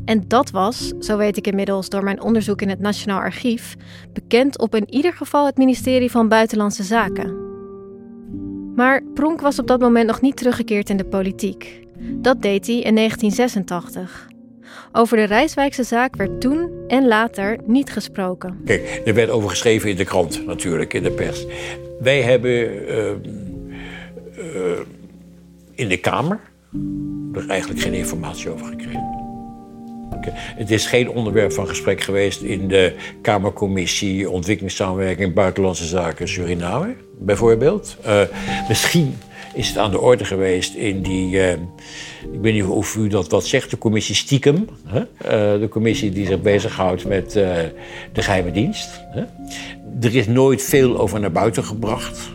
En 0.04 0.24
dat 0.28 0.50
was, 0.50 0.92
zo 0.98 1.16
weet 1.16 1.36
ik 1.36 1.46
inmiddels 1.46 1.88
door 1.88 2.04
mijn 2.04 2.22
onderzoek 2.22 2.62
in 2.62 2.68
het 2.68 2.80
Nationaal 2.80 3.20
Archief, 3.20 3.76
bekend 4.12 4.58
op 4.58 4.74
in 4.74 4.94
ieder 4.94 5.12
geval 5.12 5.46
het 5.46 5.56
ministerie 5.56 6.10
van 6.10 6.28
Buitenlandse 6.28 6.82
Zaken. 6.82 7.36
Maar 8.74 9.02
Pronk 9.14 9.40
was 9.40 9.58
op 9.58 9.66
dat 9.66 9.80
moment 9.80 10.06
nog 10.06 10.20
niet 10.20 10.36
teruggekeerd 10.36 10.90
in 10.90 10.96
de 10.96 11.06
politiek. 11.06 11.84
Dat 11.98 12.42
deed 12.42 12.66
hij 12.66 12.80
in 12.80 12.94
1986. 12.94 14.34
Over 14.92 15.16
de 15.16 15.24
Rijswijkse 15.24 15.82
zaak 15.82 16.16
werd 16.16 16.40
toen 16.40 16.70
en 16.88 17.06
later 17.06 17.58
niet 17.66 17.92
gesproken. 17.92 18.60
Kijk, 18.64 19.02
er 19.04 19.14
werd 19.14 19.30
over 19.30 19.50
geschreven 19.50 19.90
in 19.90 19.96
de 19.96 20.04
krant 20.04 20.46
natuurlijk, 20.46 20.94
in 20.94 21.02
de 21.02 21.10
pers. 21.10 21.46
Wij 22.00 22.22
hebben 22.22 22.50
uh, 22.50 23.10
uh, 24.38 24.78
in 25.74 25.88
de 25.88 25.96
Kamer 25.96 26.40
er 27.34 27.48
eigenlijk 27.48 27.80
geen 27.80 27.94
informatie 27.94 28.50
over 28.50 28.66
gekregen. 28.66 29.24
Het 30.34 30.70
is 30.70 30.86
geen 30.86 31.08
onderwerp 31.08 31.52
van 31.52 31.68
gesprek 31.68 32.00
geweest 32.00 32.42
in 32.42 32.68
de 32.68 32.94
Kamercommissie 33.22 34.30
Ontwikkelingssamenwerking 34.30 35.34
Buitenlandse 35.34 35.86
Zaken 35.86 36.28
Suriname, 36.28 36.94
bijvoorbeeld. 37.18 37.96
Uh, 38.06 38.20
misschien 38.68 39.18
is 39.54 39.68
het 39.68 39.78
aan 39.78 39.90
de 39.90 40.00
orde 40.00 40.24
geweest 40.24 40.74
in 40.74 41.02
die, 41.02 41.36
uh, 41.36 41.52
ik 42.32 42.40
weet 42.40 42.54
niet 42.54 42.64
of 42.64 42.96
u 42.96 43.08
dat 43.08 43.28
wat 43.28 43.46
zegt, 43.46 43.70
de 43.70 43.78
commissie 43.78 44.14
Stiekem. 44.14 44.68
Hè? 44.86 45.00
Uh, 45.00 45.60
de 45.60 45.68
commissie 45.70 46.10
die 46.10 46.26
zich 46.26 46.40
bezighoudt 46.40 47.06
met 47.06 47.36
uh, 47.36 47.54
de 48.12 48.22
geheime 48.22 48.50
dienst. 48.50 49.00
Hè? 49.10 49.22
Er 50.00 50.14
is 50.14 50.26
nooit 50.26 50.62
veel 50.62 50.98
over 50.98 51.20
naar 51.20 51.32
buiten 51.32 51.64
gebracht 51.64 52.34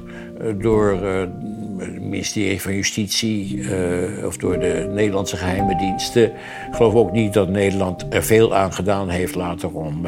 door 0.57 0.91
het 0.91 1.29
ministerie 2.01 2.61
van 2.61 2.75
Justitie 2.75 3.63
of 4.25 4.37
door 4.37 4.59
de 4.59 4.89
Nederlandse 4.93 5.37
geheime 5.37 5.77
diensten. 5.77 6.23
Ik 6.23 6.75
geloof 6.75 6.93
ook 6.93 7.11
niet 7.11 7.33
dat 7.33 7.49
Nederland 7.49 8.05
er 8.09 8.23
veel 8.23 8.55
aan 8.55 8.73
gedaan 8.73 9.09
heeft 9.09 9.35
later 9.35 9.69
om 9.69 10.07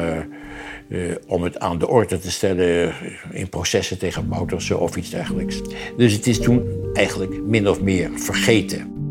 om 1.26 1.42
het 1.42 1.58
aan 1.58 1.78
de 1.78 1.88
orde 1.88 2.18
te 2.18 2.30
stellen 2.30 2.92
in 3.32 3.48
processen 3.48 3.98
tegen 3.98 4.28
Bouterse 4.28 4.78
of 4.78 4.96
iets 4.96 5.10
dergelijks. 5.10 5.60
Dus 5.96 6.12
het 6.12 6.26
is 6.26 6.40
toen 6.40 6.62
eigenlijk 6.92 7.40
min 7.46 7.68
of 7.68 7.80
meer 7.80 8.10
vergeten. 8.14 9.03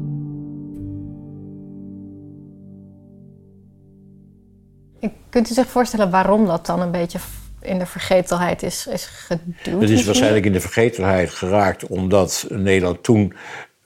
Kunt 5.30 5.50
u 5.50 5.54
zich 5.54 5.68
voorstellen 5.68 6.10
waarom 6.10 6.46
dat 6.46 6.66
dan 6.66 6.82
een 6.82 6.92
beetje 6.92 7.20
in 7.62 7.80
de 7.80 7.86
vergetelheid 7.86 8.64
is, 8.64 8.88
is 8.88 9.06
geduwd? 9.06 9.82
Het 9.82 9.90
is 9.90 10.06
waarschijnlijk 10.06 10.46
in 10.46 10.54
de 10.54 10.62
vergetelheid 10.62 11.30
geraakt 11.30 11.88
omdat 11.88 12.46
Nederland 12.50 13.04
toen 13.04 13.34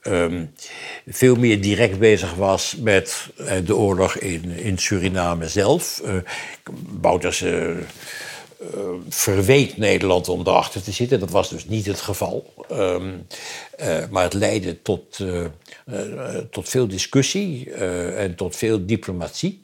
um, 0.02 0.52
veel 1.06 1.36
meer 1.36 1.60
direct 1.60 1.98
bezig 1.98 2.34
was 2.34 2.76
met 2.76 3.28
uh, 3.40 3.52
de 3.64 3.76
oorlog 3.76 4.16
in, 4.16 4.50
in 4.50 4.78
Suriname 4.78 5.48
zelf. 5.48 6.00
Uh, 6.04 6.14
Bouters 6.88 7.42
uh, 7.42 7.76
verweet 9.08 9.76
Nederland 9.76 10.28
om 10.28 10.40
erachter 10.40 10.82
te 10.82 10.92
zitten. 10.92 11.20
Dat 11.20 11.30
was 11.30 11.48
dus 11.48 11.64
niet 11.64 11.86
het 11.86 12.00
geval. 12.00 12.54
Ehm, 12.68 13.10
maar 14.10 14.22
het 14.22 14.34
leidde 14.34 14.82
tot, 14.82 15.24
tot 16.50 16.68
veel 16.68 16.88
discussie 16.88 17.72
en 18.14 18.34
tot 18.34 18.56
veel 18.56 18.86
diplomatie. 18.86 19.62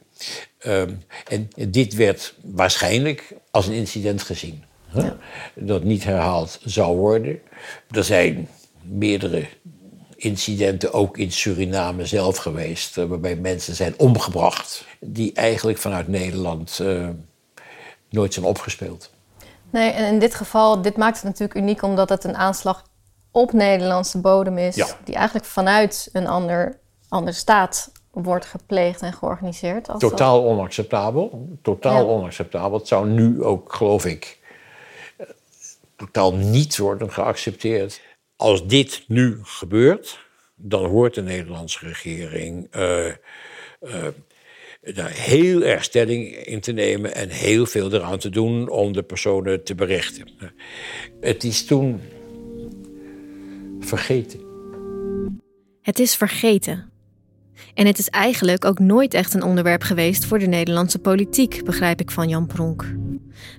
Ehm, 0.65 0.95
en 1.29 1.49
dit 1.69 1.95
werd 1.95 2.35
waarschijnlijk 2.43 3.35
als 3.51 3.67
een 3.67 3.73
incident 3.73 4.23
gezien. 4.23 4.65
Dat 5.55 5.85
niet 5.85 6.05
herhaald 6.05 6.59
zou 6.65 6.97
worden. 6.97 7.41
Er 7.91 8.05
zijn 8.05 8.49
meerdere 8.83 9.47
incidenten 10.17 10.93
ook 10.93 11.19
in 11.19 11.33
Suriname 11.33 12.07
zelf 12.07 12.37
geweest, 12.37 12.99
eh, 12.99 13.05
waarbij 13.05 13.37
mensen 13.37 13.75
zijn 13.75 13.95
omgebracht 13.97 14.85
die 15.01 15.33
eigenlijk 15.33 15.79
vanuit 15.79 16.09
Nederland 16.09 16.79
uh, 16.83 17.09
nooit 18.11 18.35
zijn 18.35 18.47
opgespeeld. 18.47 19.11
Nee, 19.71 19.91
en 19.91 20.13
in 20.13 20.19
dit 20.19 20.35
geval, 20.35 20.83
dit 20.83 20.97
maakt 20.97 21.17
het 21.17 21.25
natuurlijk 21.25 21.59
uniek 21.59 21.83
omdat 21.83 22.09
het 22.09 22.25
een 22.25 22.37
aanslag 22.37 22.85
op 23.31 23.53
Nederlandse 23.53 24.19
bodem 24.19 24.59
is, 24.59 24.95
die 25.05 25.15
eigenlijk 25.15 25.47
vanuit 25.47 26.09
een 26.13 26.27
ander, 26.27 26.79
andere 27.09 27.37
staat 27.37 27.93
wordt 28.15 28.45
gepleegd 28.45 29.03
en 29.03 29.13
georganiseerd. 29.13 29.89
Totaal 29.99 30.45
onacceptabel. 30.45 31.49
Totaal 31.63 32.09
onacceptabel. 32.09 32.79
Het 32.79 32.89
zou 32.89 33.09
nu 33.09 33.43
ook, 33.43 33.73
geloof 33.75 34.07
ik, 34.07 34.39
eh, 35.17 35.27
totaal 35.97 36.35
niet 36.35 36.79
worden 36.79 37.13
geaccepteerd. 37.13 38.01
Als 38.37 38.67
dit 38.67 39.05
nu 39.09 39.39
gebeurt, 39.43 40.27
dan 40.55 40.85
hoort 40.85 41.15
de 41.15 41.23
Nederlandse 41.23 41.87
regering 41.87 42.77
uh, 42.77 43.07
uh, 43.07 43.15
daar 44.81 45.11
heel 45.11 45.63
erg 45.63 45.85
stelling 45.85 46.37
in 46.37 46.61
te 46.61 46.73
nemen 46.73 47.15
en 47.15 47.29
heel 47.29 47.67
veel 47.67 47.93
eraan 47.93 48.19
te 48.19 48.31
doen 48.31 48.69
om 48.69 48.93
de 48.93 49.03
personen 49.03 49.65
te 49.65 49.75
berichten. 49.75 50.29
Het 51.21 51.45
is 51.45 51.67
toen 51.67 52.01
vergeten. 53.81 54.41
Het 55.83 55.99
is 55.99 56.17
vergeten. 56.17 56.93
En 57.75 57.87
het 57.87 57.99
is 57.99 58.09
eigenlijk 58.09 58.65
ook 58.65 58.79
nooit 58.79 59.15
echt 59.15 59.35
een 59.35 59.43
onderwerp 59.43 59.83
geweest 59.83 60.25
voor 60.25 60.39
de 60.39 60.47
Nederlandse 60.47 60.99
politiek, 60.99 61.65
begrijp 61.65 62.01
ik 62.01 62.11
van 62.11 62.29
Jan 62.29 62.47
Pronk. 62.47 62.95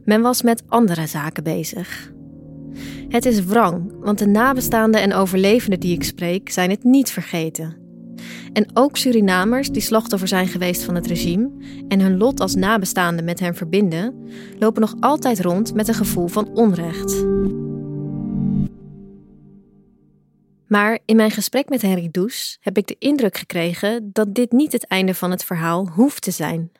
Men 0.06 0.22
was 0.22 0.42
met 0.42 0.64
andere 0.68 1.08
zaken 1.08 1.44
bezig. 1.44 2.14
Het 3.10 3.26
is 3.26 3.44
wrang, 3.44 3.92
want 4.00 4.20
de 4.20 4.28
nabestaanden 4.28 5.02
en 5.02 5.14
overlevenden 5.14 5.80
die 5.80 5.96
ik 5.96 6.04
spreek 6.04 6.50
zijn 6.50 6.70
het 6.70 6.84
niet 6.84 7.12
vergeten. 7.12 7.84
En 8.54 8.68
ook 8.74 8.98
Surinamers 8.98 9.70
die 9.70 9.82
slachtoffer 9.82 10.28
zijn 10.28 10.48
geweest 10.48 10.84
van 10.84 10.96
het 10.96 11.08
regime 11.08 11.50
en 11.88 12.00
hun 12.00 12.18
lot 12.18 12.40
als 12.40 12.56
nabestaanden 12.56 13.26
met 13.26 13.40
hen 13.40 13.56
verbinden, 13.56 14.14
lopen 14.60 14.82
nog 14.82 14.96
altijd 15.00 15.42
rond 15.42 15.74
met 15.74 15.88
een 15.88 15.94
gevoel 15.94 16.28
van 16.28 16.50
onrecht. 16.54 17.26
Maar 20.68 21.00
in 21.06 21.16
mijn 21.16 21.32
gesprek 21.32 21.70
met 21.70 21.82
Henry 21.82 22.10
Does 22.12 22.58
heb 22.62 22.78
ik 22.78 22.88
de 22.88 22.96
indruk 23.00 23.38
gekregen 23.38 24.10
dat 24.14 24.36
dit 24.36 24.52
niet 24.52 24.72
het 24.72 24.88
einde 24.88 25.14
van 25.14 25.32
het 25.32 25.44
verhaal 25.44 25.88
hoeft 25.88 26.22
te 26.22 26.32
zijn. 26.32 26.72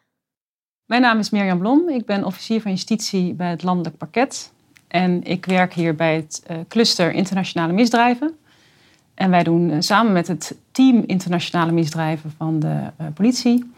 Mijn 0.86 1.02
naam 1.02 1.20
is 1.20 1.30
Mirjam 1.30 1.60
Blom. 1.60 1.90
Ik 1.90 2.06
ben 2.06 2.24
officier 2.24 2.62
van 2.62 2.72
justitie 2.72 3.34
bij 3.34 3.50
het 3.50 3.64
Landelijk 3.64 3.98
Parket. 3.98 4.54
En 4.88 5.24
ik 5.24 5.46
werk 5.46 5.74
hier 5.74 5.96
bij 5.96 6.16
het 6.16 6.44
uh, 6.52 6.58
cluster 6.68 7.12
internationale 7.12 7.74
misdrijven. 7.74 8.38
En 9.14 9.30
wij 9.30 9.44
doen 9.44 9.70
uh, 9.70 9.76
samen 9.80 10.14
met 10.14 10.28
het 10.28 10.56
team 10.72 11.04
internationale 11.06 11.72
misdrijven 11.72 12.34
van 12.38 12.60
de 12.60 12.92
uh, 13.02 13.08
politie, 13.14 13.72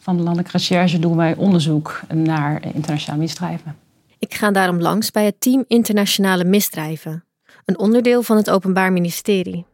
van 0.00 0.16
de 0.16 0.22
landelijke 0.22 0.52
recherche, 0.52 0.98
doen 0.98 1.16
wij 1.16 1.34
onderzoek 1.36 2.00
naar 2.14 2.74
internationale 2.74 3.22
misdrijven. 3.22 3.76
Ik 4.18 4.34
ga 4.34 4.50
daarom 4.50 4.80
langs 4.80 5.10
bij 5.10 5.24
het 5.24 5.40
team 5.40 5.64
internationale 5.68 6.44
misdrijven, 6.44 7.24
een 7.66 7.78
onderdeel 7.78 8.22
van 8.22 8.36
het 8.36 8.50
Openbaar 8.50 8.92
Ministerie. 8.92 9.64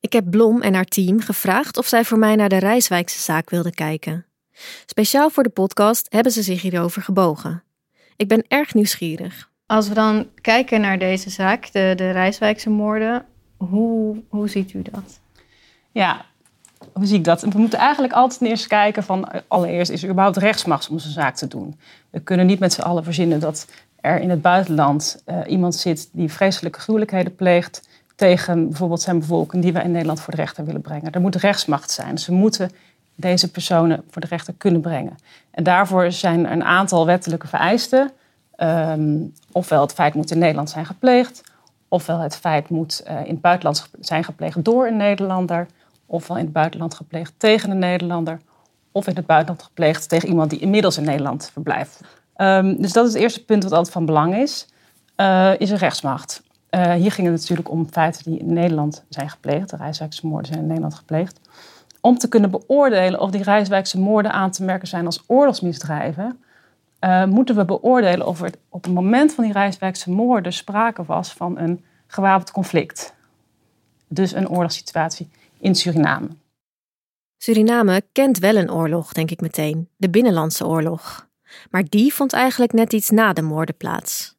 Ik 0.00 0.12
heb 0.12 0.30
Blom 0.30 0.62
en 0.62 0.74
haar 0.74 0.84
team 0.84 1.20
gevraagd 1.20 1.76
of 1.76 1.86
zij 1.86 2.04
voor 2.04 2.18
mij 2.18 2.36
naar 2.36 2.48
de 2.48 2.58
Rijswijkse 2.58 3.20
zaak 3.20 3.50
wilden 3.50 3.74
kijken. 3.74 4.26
Speciaal 4.86 5.30
voor 5.30 5.42
de 5.42 5.48
podcast 5.48 6.06
hebben 6.08 6.32
ze 6.32 6.42
zich 6.42 6.62
hierover 6.62 7.02
gebogen. 7.02 7.62
Ik 8.16 8.28
ben 8.28 8.44
erg 8.48 8.74
nieuwsgierig. 8.74 9.50
Als 9.66 9.88
we 9.88 9.94
dan 9.94 10.28
kijken 10.40 10.80
naar 10.80 10.98
deze 10.98 11.30
zaak, 11.30 11.72
de, 11.72 11.92
de 11.96 12.10
Rijswijkse 12.10 12.70
moorden, 12.70 13.26
hoe, 13.56 14.22
hoe 14.28 14.48
ziet 14.48 14.72
u 14.72 14.82
dat? 14.82 15.20
Ja, 15.92 16.24
hoe 16.92 17.06
zie 17.06 17.18
ik 17.18 17.24
dat? 17.24 17.40
We 17.40 17.58
moeten 17.58 17.78
eigenlijk 17.78 18.12
altijd 18.12 18.50
eerst 18.50 18.66
kijken 18.66 19.02
van... 19.02 19.28
allereerst, 19.48 19.90
is 19.90 20.02
er 20.02 20.10
überhaupt 20.10 20.36
rechtsmacht 20.36 20.88
om 20.88 20.98
zo'n 20.98 21.10
zaak 21.10 21.36
te 21.36 21.48
doen? 21.48 21.78
We 22.10 22.20
kunnen 22.20 22.46
niet 22.46 22.58
met 22.58 22.72
z'n 22.72 22.80
allen 22.80 23.04
verzinnen 23.04 23.40
dat 23.40 23.66
er 24.04 24.20
in 24.20 24.30
het 24.30 24.42
buitenland 24.42 25.22
uh, 25.26 25.38
iemand 25.46 25.74
zit... 25.74 26.08
die 26.12 26.32
vreselijke 26.32 26.80
gruwelijkheden 26.80 27.34
pleegt 27.34 27.88
tegen 28.14 28.68
bijvoorbeeld 28.68 29.00
zijn 29.00 29.18
bevolking... 29.18 29.62
die 29.62 29.72
wij 29.72 29.84
in 29.84 29.90
Nederland 29.90 30.20
voor 30.20 30.34
de 30.34 30.40
rechter 30.40 30.64
willen 30.64 30.80
brengen. 30.80 31.12
Er 31.12 31.20
moet 31.20 31.34
rechtsmacht 31.34 31.90
zijn. 31.90 32.18
We 32.26 32.34
moeten 32.34 32.70
deze 33.14 33.50
personen 33.50 34.04
voor 34.10 34.22
de 34.22 34.28
rechter 34.28 34.54
kunnen 34.58 34.80
brengen. 34.80 35.16
En 35.50 35.64
daarvoor 35.64 36.12
zijn 36.12 36.46
er 36.46 36.52
een 36.52 36.64
aantal 36.64 37.06
wettelijke 37.06 37.46
vereisten... 37.46 38.10
Um, 38.56 39.32
ofwel 39.52 39.80
het 39.80 39.92
feit 39.92 40.14
moet 40.14 40.30
in 40.30 40.38
Nederland 40.38 40.70
zijn 40.70 40.86
gepleegd, 40.86 41.42
ofwel 41.88 42.18
het 42.18 42.36
feit 42.36 42.68
moet 42.68 43.02
uh, 43.08 43.20
in 43.24 43.32
het 43.32 43.40
buitenland 43.40 43.88
zijn 44.00 44.24
gepleegd 44.24 44.64
door 44.64 44.86
een 44.86 44.96
Nederlander, 44.96 45.66
ofwel 46.06 46.36
in 46.36 46.44
het 46.44 46.52
buitenland 46.52 46.94
gepleegd 46.94 47.32
tegen 47.36 47.70
een 47.70 47.78
Nederlander, 47.78 48.40
of 48.92 49.06
in 49.06 49.16
het 49.16 49.26
buitenland 49.26 49.62
gepleegd 49.62 50.08
tegen 50.08 50.28
iemand 50.28 50.50
die 50.50 50.58
inmiddels 50.58 50.96
in 50.96 51.04
Nederland 51.04 51.50
verblijft. 51.52 52.00
Um, 52.36 52.82
dus 52.82 52.92
dat 52.92 53.06
is 53.06 53.12
het 53.12 53.22
eerste 53.22 53.44
punt 53.44 53.62
wat 53.62 53.72
altijd 53.72 53.92
van 53.92 54.06
belang 54.06 54.36
is, 54.36 54.68
uh, 55.16 55.52
is 55.58 55.70
een 55.70 55.76
rechtsmacht. 55.76 56.42
Uh, 56.70 56.92
hier 56.92 57.12
ging 57.12 57.28
het 57.28 57.40
natuurlijk 57.40 57.70
om 57.70 57.88
feiten 57.90 58.22
die 58.24 58.38
in 58.38 58.52
Nederland 58.52 59.04
zijn 59.08 59.30
gepleegd. 59.30 59.70
De 59.70 59.76
Rijswijkse 59.76 60.26
moorden 60.26 60.46
zijn 60.46 60.60
in 60.60 60.66
Nederland 60.66 60.94
gepleegd. 60.94 61.40
Om 62.00 62.18
te 62.18 62.28
kunnen 62.28 62.50
beoordelen 62.50 63.20
of 63.20 63.30
die 63.30 63.42
Rijswijkse 63.42 64.00
moorden 64.00 64.32
aan 64.32 64.50
te 64.50 64.64
merken 64.64 64.88
zijn 64.88 65.06
als 65.06 65.24
oorlogsmisdrijven, 65.26 66.42
uh, 67.00 67.24
moeten 67.24 67.56
we 67.56 67.64
beoordelen 67.64 68.26
of 68.26 68.42
er 68.42 68.52
op 68.68 68.84
het 68.84 68.92
moment 68.92 69.34
van 69.34 69.44
die 69.44 69.52
Rijswijkse 69.52 70.10
moorden 70.10 70.52
sprake 70.52 71.04
was 71.04 71.32
van 71.32 71.58
een 71.58 71.84
gewapend 72.06 72.50
conflict. 72.50 73.14
Dus 74.08 74.32
een 74.32 74.48
oorlogssituatie 74.48 75.30
in 75.58 75.74
Suriname. 75.74 76.28
Suriname 77.38 78.02
kent 78.12 78.38
wel 78.38 78.56
een 78.56 78.72
oorlog, 78.72 79.12
denk 79.12 79.30
ik 79.30 79.40
meteen, 79.40 79.88
de 79.96 80.10
Binnenlandse 80.10 80.66
Oorlog. 80.66 81.28
Maar 81.70 81.84
die 81.88 82.14
vond 82.14 82.32
eigenlijk 82.32 82.72
net 82.72 82.92
iets 82.92 83.10
na 83.10 83.32
de 83.32 83.42
moorden 83.42 83.76
plaats. 83.76 84.34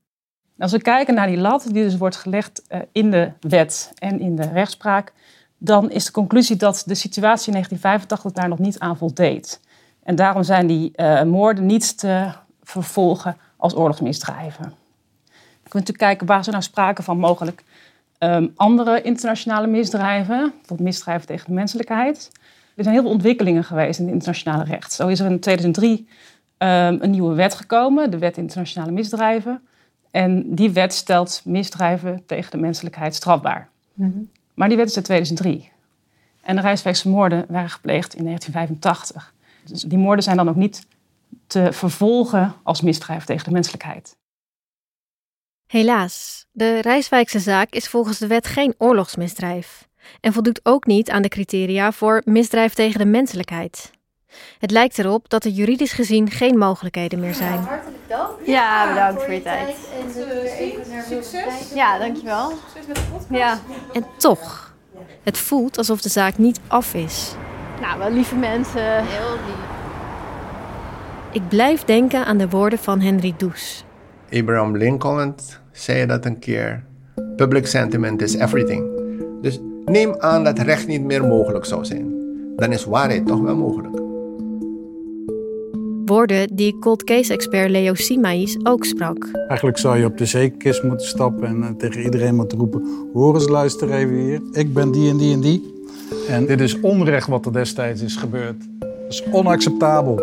Als 0.57 0.71
we 0.71 0.81
kijken 0.81 1.13
naar 1.13 1.27
die 1.27 1.37
lat 1.37 1.63
die 1.63 1.83
dus 1.83 1.97
wordt 1.97 2.15
gelegd 2.15 2.61
uh, 2.69 2.79
in 2.91 3.11
de 3.11 3.31
wet 3.39 3.91
en 3.97 4.19
in 4.19 4.35
de 4.35 4.47
rechtspraak, 4.47 5.13
dan 5.57 5.91
is 5.91 6.05
de 6.05 6.11
conclusie 6.11 6.55
dat 6.55 6.83
de 6.85 6.95
situatie 6.95 7.47
in 7.47 7.53
1985 7.53 8.31
daar 8.31 8.49
nog 8.49 8.59
niet 8.59 8.79
aan 8.79 8.97
voldeed. 8.97 9.59
En 10.03 10.15
daarom 10.15 10.43
zijn 10.43 10.67
die 10.67 10.91
uh, 10.95 11.23
moorden 11.23 11.65
niet 11.65 11.97
te 11.97 12.31
vervolgen 12.63 13.37
als 13.57 13.75
oorlogsmisdrijven. 13.75 14.63
We 14.63 15.71
kunnen 15.71 15.87
natuurlijk 15.87 15.97
kijken 15.97 16.27
waar 16.27 16.45
er 16.45 16.51
nou 16.51 16.63
sprake 16.63 17.03
van 17.03 17.17
mogelijk 17.17 17.63
um, 18.19 18.51
andere 18.55 19.01
internationale 19.01 19.67
misdrijven, 19.67 20.37
bijvoorbeeld 20.37 20.79
misdrijven 20.79 21.27
tegen 21.27 21.45
de 21.47 21.53
menselijkheid. 21.53 22.31
Er 22.75 22.83
zijn 22.83 22.95
heel 22.95 23.03
veel 23.03 23.13
ontwikkelingen 23.13 23.63
geweest 23.63 23.99
in 23.99 24.05
het 24.05 24.13
internationale 24.13 24.63
recht. 24.63 24.93
Zo 24.93 25.07
is 25.07 25.19
er 25.19 25.31
in 25.31 25.39
2003 25.39 25.91
um, 25.91 26.05
ehm, 26.05 26.07
een 26.65 27.09
nieuwe 27.09 27.35
wet 27.35 27.55
gekomen, 27.55 28.11
de 28.11 28.17
Wet 28.17 28.37
Internationale 28.37 28.91
Misdrijven. 28.91 29.61
En 30.11 30.55
die 30.55 30.71
wet 30.71 30.93
stelt 30.93 31.41
misdrijven 31.45 32.23
tegen 32.25 32.51
de 32.51 32.57
menselijkheid 32.57 33.15
strafbaar. 33.15 33.69
Mm 33.93 34.11
-hmm. 34.11 34.29
Maar 34.53 34.67
die 34.67 34.77
wet 34.77 34.89
is 34.89 34.95
uit 34.95 35.05
2003. 35.05 35.71
En 36.41 36.55
de 36.55 36.61
Rijswijkse 36.61 37.09
moorden 37.09 37.45
waren 37.47 37.69
gepleegd 37.69 38.15
in 38.15 38.23
1985. 38.23 39.33
Dus 39.63 39.81
die 39.81 39.97
moorden 39.97 40.23
zijn 40.23 40.37
dan 40.37 40.49
ook 40.49 40.55
niet 40.55 40.87
te 41.47 41.71
vervolgen 41.71 42.53
als 42.63 42.81
misdrijf 42.81 43.25
tegen 43.25 43.43
de 43.45 43.51
menselijkheid. 43.51 44.17
Helaas, 45.67 46.45
de 46.51 46.81
Rijswijkse 46.81 47.39
zaak 47.39 47.69
is 47.69 47.87
volgens 47.87 48.17
de 48.17 48.27
wet 48.27 48.47
geen 48.47 48.75
oorlogsmisdrijf 48.77 49.87
en 50.21 50.33
voldoet 50.33 50.59
ook 50.63 50.85
niet 50.85 51.09
aan 51.09 51.21
de 51.21 51.27
criteria 51.27 51.91
voor 51.91 52.21
misdrijf 52.25 52.73
tegen 52.73 52.99
de 52.99 53.05
menselijkheid. 53.05 53.91
Het 54.59 54.71
lijkt 54.71 54.99
erop 54.99 55.29
dat 55.29 55.43
er 55.43 55.51
juridisch 55.51 55.93
gezien 55.93 56.31
geen 56.31 56.57
mogelijkheden 56.57 57.19
meer 57.19 57.33
zijn. 57.33 57.53
Ja, 57.53 57.59
hartelijk 57.59 57.97
dank. 58.07 58.29
Ja, 58.45 58.87
bedankt 58.87 59.23
voor 59.23 59.33
je 59.33 59.41
tijd. 59.41 59.75
En 59.97 61.03
succes. 61.09 61.73
Ja, 61.73 61.97
dankjewel. 61.97 62.49
Succes 62.49 62.87
met 62.87 62.95
de 62.95 63.01
podcast. 63.11 63.29
Ja. 63.29 63.59
En 63.93 64.05
toch, 64.17 64.73
het 65.23 65.37
voelt 65.37 65.77
alsof 65.77 66.01
de 66.01 66.09
zaak 66.09 66.37
niet 66.37 66.59
af 66.67 66.93
is. 66.93 67.35
Nou, 67.81 67.99
wel 67.99 68.11
lieve 68.11 68.35
mensen. 68.35 69.05
Heel 69.05 69.31
lief. 69.45 69.73
Ik 71.31 71.47
blijf 71.47 71.83
denken 71.83 72.25
aan 72.25 72.37
de 72.37 72.49
woorden 72.49 72.79
van 72.79 72.99
Henry 72.99 73.33
Does. 73.37 73.83
Abraham 74.31 74.77
Lincoln 74.77 75.35
zei 75.71 76.05
dat 76.05 76.25
een 76.25 76.39
keer. 76.39 76.83
Public 77.35 77.67
sentiment 77.67 78.21
is 78.21 78.33
everything. 78.33 78.89
Dus 79.41 79.59
neem 79.85 80.15
aan 80.19 80.43
dat 80.43 80.59
recht 80.59 80.87
niet 80.87 81.03
meer 81.03 81.25
mogelijk 81.27 81.65
zou 81.65 81.85
zijn. 81.85 82.13
Dan 82.55 82.71
is 82.71 82.83
waarheid 82.83 83.27
toch 83.27 83.41
wel 83.41 83.55
mogelijk. 83.55 84.04
Woorden 86.05 86.55
die 86.55 86.79
cold 86.79 87.03
case-expert 87.03 87.69
Leo 87.69 87.93
Simaïs 87.93 88.57
ook 88.63 88.85
sprak. 88.85 89.29
Eigenlijk 89.47 89.77
zou 89.77 89.97
je 89.97 90.05
op 90.05 90.17
de 90.17 90.25
zekerkist 90.25 90.83
moeten 90.83 91.07
stappen 91.07 91.47
en 91.47 91.63
eh, 91.63 91.69
tegen 91.77 92.01
iedereen 92.01 92.35
moeten 92.35 92.57
roepen... 92.57 93.07
hoor 93.13 93.33
eens, 93.33 93.47
luister 93.47 93.91
even 93.91 94.15
hier. 94.15 94.41
Ik 94.51 94.73
ben 94.73 94.91
die 94.91 95.09
en 95.09 95.17
die 95.17 95.33
en 95.33 95.41
die. 95.41 95.73
En 96.29 96.45
dit 96.45 96.61
is 96.61 96.79
onrecht 96.79 97.27
wat 97.27 97.45
er 97.45 97.53
destijds 97.53 98.01
is 98.01 98.15
gebeurd. 98.15 98.55
Dat 98.79 98.89
is 99.09 99.23
onacceptabel. 99.31 100.21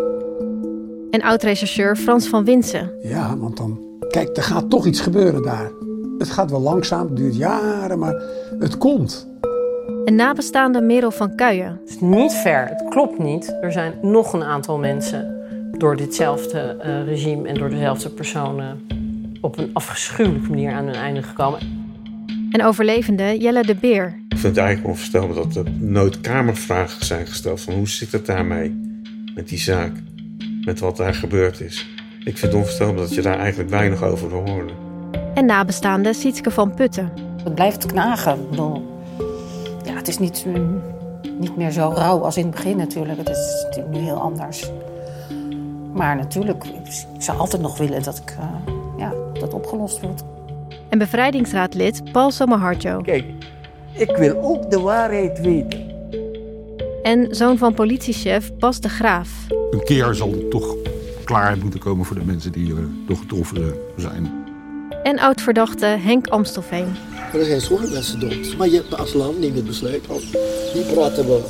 En 1.11 1.21
oud-rechercheur 1.21 1.95
Frans 1.95 2.27
van 2.27 2.45
Winsen. 2.45 2.91
Ja, 3.01 3.37
want 3.37 3.57
dan... 3.57 3.79
Kijk, 4.09 4.37
er 4.37 4.43
gaat 4.43 4.69
toch 4.69 4.85
iets 4.85 4.99
gebeuren 4.99 5.43
daar. 5.43 5.71
Het 6.17 6.29
gaat 6.29 6.51
wel 6.51 6.61
langzaam, 6.61 7.07
het 7.07 7.15
duurt 7.15 7.35
jaren, 7.35 7.99
maar 7.99 8.21
het 8.59 8.77
komt. 8.77 9.27
En 10.05 10.15
nabestaande 10.15 10.81
Merel 10.81 11.11
van 11.11 11.35
Kuijen. 11.35 11.79
Het 11.81 11.89
is 11.89 11.99
niet 11.99 12.33
ver, 12.33 12.67
het 12.67 12.85
klopt 12.89 13.19
niet. 13.19 13.57
Er 13.61 13.71
zijn 13.71 13.93
nog 14.01 14.33
een 14.33 14.43
aantal 14.43 14.77
mensen 14.77 15.32
door 15.83 15.95
ditzelfde 15.95 16.77
uh, 16.85 17.07
regime 17.07 17.47
en 17.47 17.55
door 17.55 17.69
dezelfde 17.69 18.09
personen 18.09 18.81
op 19.41 19.57
een 19.57 19.69
afschuwelijke 19.73 20.49
manier 20.49 20.71
aan 20.71 20.85
hun 20.85 20.95
einde 20.95 21.23
gekomen. 21.23 21.59
En 22.51 22.63
overlevende 22.63 23.37
Jelle 23.37 23.63
de 23.63 23.75
Beer. 23.75 24.05
Ik 24.29 24.37
vind 24.37 24.55
het 24.55 24.57
eigenlijk 24.57 24.87
onvoorstelbaar 24.87 25.35
dat 25.35 25.55
er 25.55 25.71
noodkamervragen 25.79 27.05
zijn 27.05 27.27
gesteld 27.27 27.61
van 27.61 27.73
hoe 27.73 27.87
zit 27.87 28.11
het 28.11 28.25
daarmee 28.25 29.01
met 29.35 29.49
die 29.49 29.57
zaak, 29.57 29.91
met 30.65 30.79
wat 30.79 30.97
daar 30.97 31.13
gebeurd 31.13 31.59
is. 31.59 31.87
Ik 32.19 32.37
vind 32.37 32.41
het 32.41 32.53
onvoorstelbaar 32.53 32.95
dat 32.95 33.13
je 33.13 33.21
daar 33.21 33.39
eigenlijk 33.39 33.69
weinig 33.69 34.03
over 34.03 34.29
wil 34.29 34.49
horen. 34.49 34.75
En 35.33 35.45
nabestaande 35.45 36.13
Sietske 36.13 36.51
van 36.51 36.73
Putten. 36.73 37.11
Het 37.43 37.55
blijft 37.55 37.85
knagen. 37.85 38.41
Ik 38.41 38.49
bedoel, 38.49 39.01
ja, 39.85 39.93
het 39.93 40.07
is 40.07 40.17
niet, 40.17 40.45
niet 41.39 41.57
meer 41.57 41.71
zo 41.71 41.93
rauw 41.95 42.19
als 42.19 42.37
in 42.37 42.45
het 42.45 42.55
begin 42.55 42.77
natuurlijk. 42.77 43.17
Het 43.17 43.29
is 43.29 43.79
nu 43.91 43.99
heel 43.99 44.19
anders. 44.21 44.71
Maar 45.93 46.15
natuurlijk, 46.15 46.63
ik 47.15 47.21
zou 47.21 47.37
altijd 47.37 47.61
nog 47.61 47.77
willen 47.77 48.03
dat, 48.03 48.17
ik, 48.17 48.35
uh, 48.39 48.75
ja, 48.97 49.13
dat 49.39 49.53
opgelost 49.53 50.01
wordt. 50.01 50.23
En 50.89 50.97
bevrijdingsraadlid 50.97 52.11
Paul 52.11 52.31
Somaharjo. 52.31 53.01
Kijk, 53.01 53.25
ik 53.91 54.17
wil 54.17 54.41
ook 54.41 54.71
de 54.71 54.79
waarheid 54.79 55.39
weten. 55.39 55.91
En 57.03 57.35
zoon 57.35 57.57
van 57.57 57.73
politiechef 57.73 58.53
Bas 58.57 58.79
de 58.79 58.89
Graaf. 58.89 59.29
Een 59.71 59.83
keer 59.83 60.13
zal 60.13 60.31
het 60.31 60.51
toch 60.51 60.75
klaar 61.23 61.57
moeten 61.57 61.79
komen 61.79 62.05
voor 62.05 62.19
de 62.19 62.25
mensen 62.25 62.51
die 62.51 62.69
uh, 62.69 62.77
door 63.07 63.17
getroffen 63.17 63.73
zijn. 63.97 64.31
En 65.03 65.19
oud-verdachte 65.19 65.85
Henk 65.85 66.27
Amstelveen. 66.27 66.95
Er 67.33 67.45
zijn 67.45 67.61
zoveel 67.61 67.89
mensen 67.89 68.19
dood. 68.19 68.57
Maar 68.57 68.67
je, 68.67 68.83
als 68.97 69.13
land 69.13 69.39
neemt 69.39 69.55
het 69.55 69.65
besluit 69.65 70.09
al. 70.09 70.19
Die 70.73 70.83
praten 70.93 71.25
we 71.25 71.41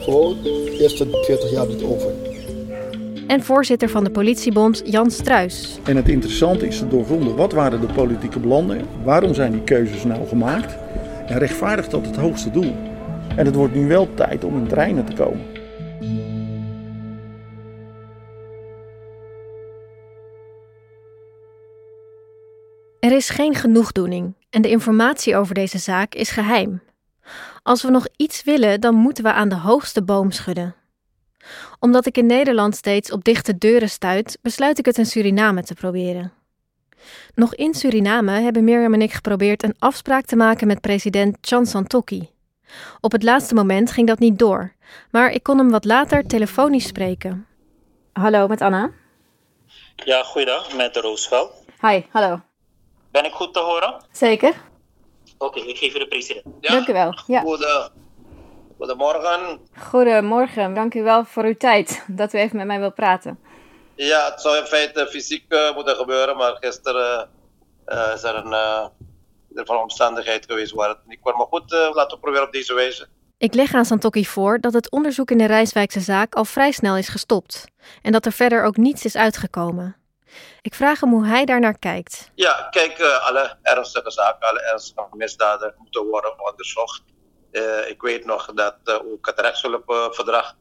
gewoon 0.00 0.36
eerst 0.78 0.96
40 0.96 1.50
jaar 1.50 1.66
niet 1.66 1.82
over. 1.82 2.31
En 3.32 3.42
voorzitter 3.42 3.88
van 3.88 4.04
de 4.04 4.10
politiebond 4.10 4.82
Jan 4.84 5.10
Struis. 5.10 5.78
En 5.84 5.96
het 5.96 6.08
interessante 6.08 6.66
is 6.66 6.78
te 6.78 6.88
doorgronden 6.88 7.36
wat 7.36 7.52
waren 7.52 7.80
de 7.80 7.86
politieke 7.86 8.38
belangen? 8.38 8.86
Waarom 9.04 9.34
zijn 9.34 9.52
die 9.52 9.64
keuzes 9.64 10.04
nou 10.04 10.26
gemaakt? 10.26 10.76
En 11.26 11.38
rechtvaardigt 11.38 11.90
dat 11.90 12.06
het 12.06 12.16
hoogste 12.16 12.50
doel? 12.50 12.76
En 13.36 13.46
het 13.46 13.54
wordt 13.54 13.74
nu 13.74 13.88
wel 13.88 14.14
tijd 14.14 14.44
om 14.44 14.56
in 14.56 14.66
treinen 14.66 15.04
te 15.04 15.12
komen. 15.12 15.46
Er 23.00 23.12
is 23.12 23.30
geen 23.30 23.54
genoegdoening 23.54 24.34
en 24.50 24.62
de 24.62 24.70
informatie 24.70 25.36
over 25.36 25.54
deze 25.54 25.78
zaak 25.78 26.14
is 26.14 26.30
geheim. 26.30 26.82
Als 27.62 27.82
we 27.82 27.90
nog 27.90 28.06
iets 28.16 28.44
willen, 28.44 28.80
dan 28.80 28.94
moeten 28.94 29.24
we 29.24 29.32
aan 29.32 29.48
de 29.48 29.56
hoogste 29.56 30.02
boom 30.02 30.30
schudden. 30.30 30.81
Omdat 31.78 32.06
ik 32.06 32.16
in 32.16 32.26
Nederland 32.26 32.76
steeds 32.76 33.12
op 33.12 33.24
dichte 33.24 33.58
deuren 33.58 33.88
stuit, 33.88 34.38
besluit 34.42 34.78
ik 34.78 34.84
het 34.84 34.98
in 34.98 35.06
Suriname 35.06 35.62
te 35.62 35.74
proberen. 35.74 36.32
Nog 37.34 37.54
in 37.54 37.74
Suriname 37.74 38.40
hebben 38.40 38.64
Mirjam 38.64 38.94
en 38.94 39.02
ik 39.02 39.12
geprobeerd 39.12 39.62
een 39.62 39.76
afspraak 39.78 40.24
te 40.24 40.36
maken 40.36 40.66
met 40.66 40.80
president 40.80 41.36
Chan 41.40 41.66
Santokki. 41.66 42.30
Op 43.00 43.12
het 43.12 43.22
laatste 43.22 43.54
moment 43.54 43.90
ging 43.90 44.06
dat 44.06 44.18
niet 44.18 44.38
door, 44.38 44.72
maar 45.10 45.30
ik 45.30 45.42
kon 45.42 45.58
hem 45.58 45.70
wat 45.70 45.84
later 45.84 46.26
telefonisch 46.26 46.86
spreken. 46.86 47.46
Hallo, 48.12 48.46
met 48.46 48.60
Anna. 48.60 48.90
Ja, 49.96 50.22
goeiedag, 50.22 50.76
met 50.76 50.96
Roosveld. 50.96 51.64
Hi, 51.80 52.00
hallo. 52.10 52.40
Ben 53.10 53.24
ik 53.24 53.32
goed 53.32 53.54
te 53.54 53.60
horen? 53.60 54.04
Zeker. 54.10 54.54
Oké, 55.38 55.60
ik 55.60 55.76
geef 55.76 55.94
u 55.94 55.98
de 55.98 56.08
president. 56.08 56.44
Ja? 56.60 56.72
Dank 56.72 56.88
u 56.88 56.92
wel. 56.92 57.18
Ja. 57.26 57.40
Goede, 57.40 57.90
goedemorgen. 58.82 59.60
Goedemorgen, 59.78 60.74
dank 60.74 60.94
u 60.94 61.02
wel 61.02 61.24
voor 61.24 61.44
uw 61.44 61.56
tijd, 61.56 62.04
dat 62.06 62.32
u 62.32 62.38
even 62.38 62.56
met 62.56 62.66
mij 62.66 62.78
wilt 62.78 62.94
praten. 62.94 63.38
Ja, 63.94 64.30
het 64.30 64.40
zou 64.40 64.56
in 64.56 64.64
feite 64.64 65.06
fysiek 65.06 65.44
uh, 65.48 65.74
moeten 65.74 65.96
gebeuren, 65.96 66.36
maar 66.36 66.56
gisteren 66.60 67.28
uh, 67.86 68.12
is 68.14 68.22
er 68.22 68.34
een 68.34 68.52
uh, 68.52 68.86
van 69.54 69.76
omstandigheid 69.76 70.46
geweest 70.46 70.72
waar 70.72 70.88
het 70.88 70.98
niet 71.06 71.20
kwam. 71.20 71.36
Maar 71.36 71.46
goed, 71.46 71.70
laten 71.70 72.16
we 72.16 72.18
proberen 72.18 72.46
op 72.46 72.52
deze 72.52 72.74
wijze. 72.74 73.06
Ik 73.38 73.54
leg 73.54 73.74
aan 73.74 73.84
Santokki 73.84 74.26
voor 74.26 74.60
dat 74.60 74.72
het 74.72 74.90
onderzoek 74.90 75.30
in 75.30 75.38
de 75.38 75.46
Rijswijkse 75.46 76.00
zaak 76.00 76.34
al 76.34 76.44
vrij 76.44 76.70
snel 76.70 76.96
is 76.96 77.08
gestopt 77.08 77.64
en 78.02 78.12
dat 78.12 78.26
er 78.26 78.32
verder 78.32 78.64
ook 78.64 78.76
niets 78.76 79.04
is 79.04 79.16
uitgekomen. 79.16 79.96
Ik 80.60 80.74
vraag 80.74 81.00
hem 81.00 81.10
hoe 81.10 81.26
hij 81.26 81.44
daarnaar 81.44 81.78
kijkt. 81.78 82.30
Ja, 82.34 82.68
kijk, 82.70 82.98
uh, 82.98 83.26
alle 83.26 83.56
ernstige 83.62 84.10
zaken, 84.10 84.48
alle 84.48 84.62
ernstige 84.62 85.16
misdaden 85.16 85.74
moeten 85.78 86.06
worden 86.06 86.48
onderzocht. 86.50 87.02
Uh, 87.52 87.88
ik 87.88 88.02
weet 88.02 88.24
nog 88.24 88.52
dat 88.54 88.76
uh, 88.84 88.94
ook 88.94 89.26
het 89.26 89.40
rechtshulpverdrag 89.40 90.54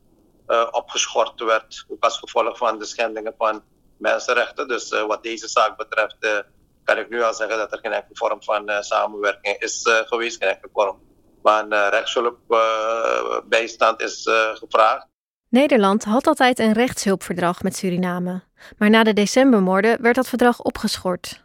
opgeschort 0.71 1.41
werd, 1.41 1.86
ook 1.88 2.04
als 2.04 2.17
gevolg 2.17 2.58
van 2.58 2.80
de 2.80 2.86
schendingen 2.86 3.34
van 3.38 3.63
mensenrechten. 3.97 4.67
Dus 4.67 4.89
wat 4.89 5.23
deze 5.23 5.47
zaak 5.47 5.77
betreft 5.77 6.43
kan 6.84 6.97
ik 6.97 7.10
nu 7.10 7.21
al 7.21 7.34
zeggen 7.34 7.58
dat 7.58 7.71
er 7.71 7.80
geen 7.82 7.91
enkele 7.91 8.15
vorm 8.15 8.43
van 8.43 8.84
samenwerking 8.84 9.58
is 9.58 9.80
geweest, 9.84 10.43
geen 10.43 10.49
enkele 10.49 10.69
vorm 10.73 10.99
van 11.43 11.73
rechtshulpbijstand 11.73 14.01
is 14.01 14.30
gevraagd. 14.54 15.08
Nederland 15.49 16.04
had 16.04 16.27
altijd 16.27 16.60
een 16.60 16.73
rechtshulpverdrag 16.73 17.63
met 17.63 17.75
Suriname, 17.75 18.43
maar 18.77 18.89
na 18.89 19.04
de 19.04 19.13
decembermoorden 19.13 20.01
werd 20.01 20.15
dat 20.15 20.27
verdrag 20.27 20.62
opgeschort. 20.62 21.43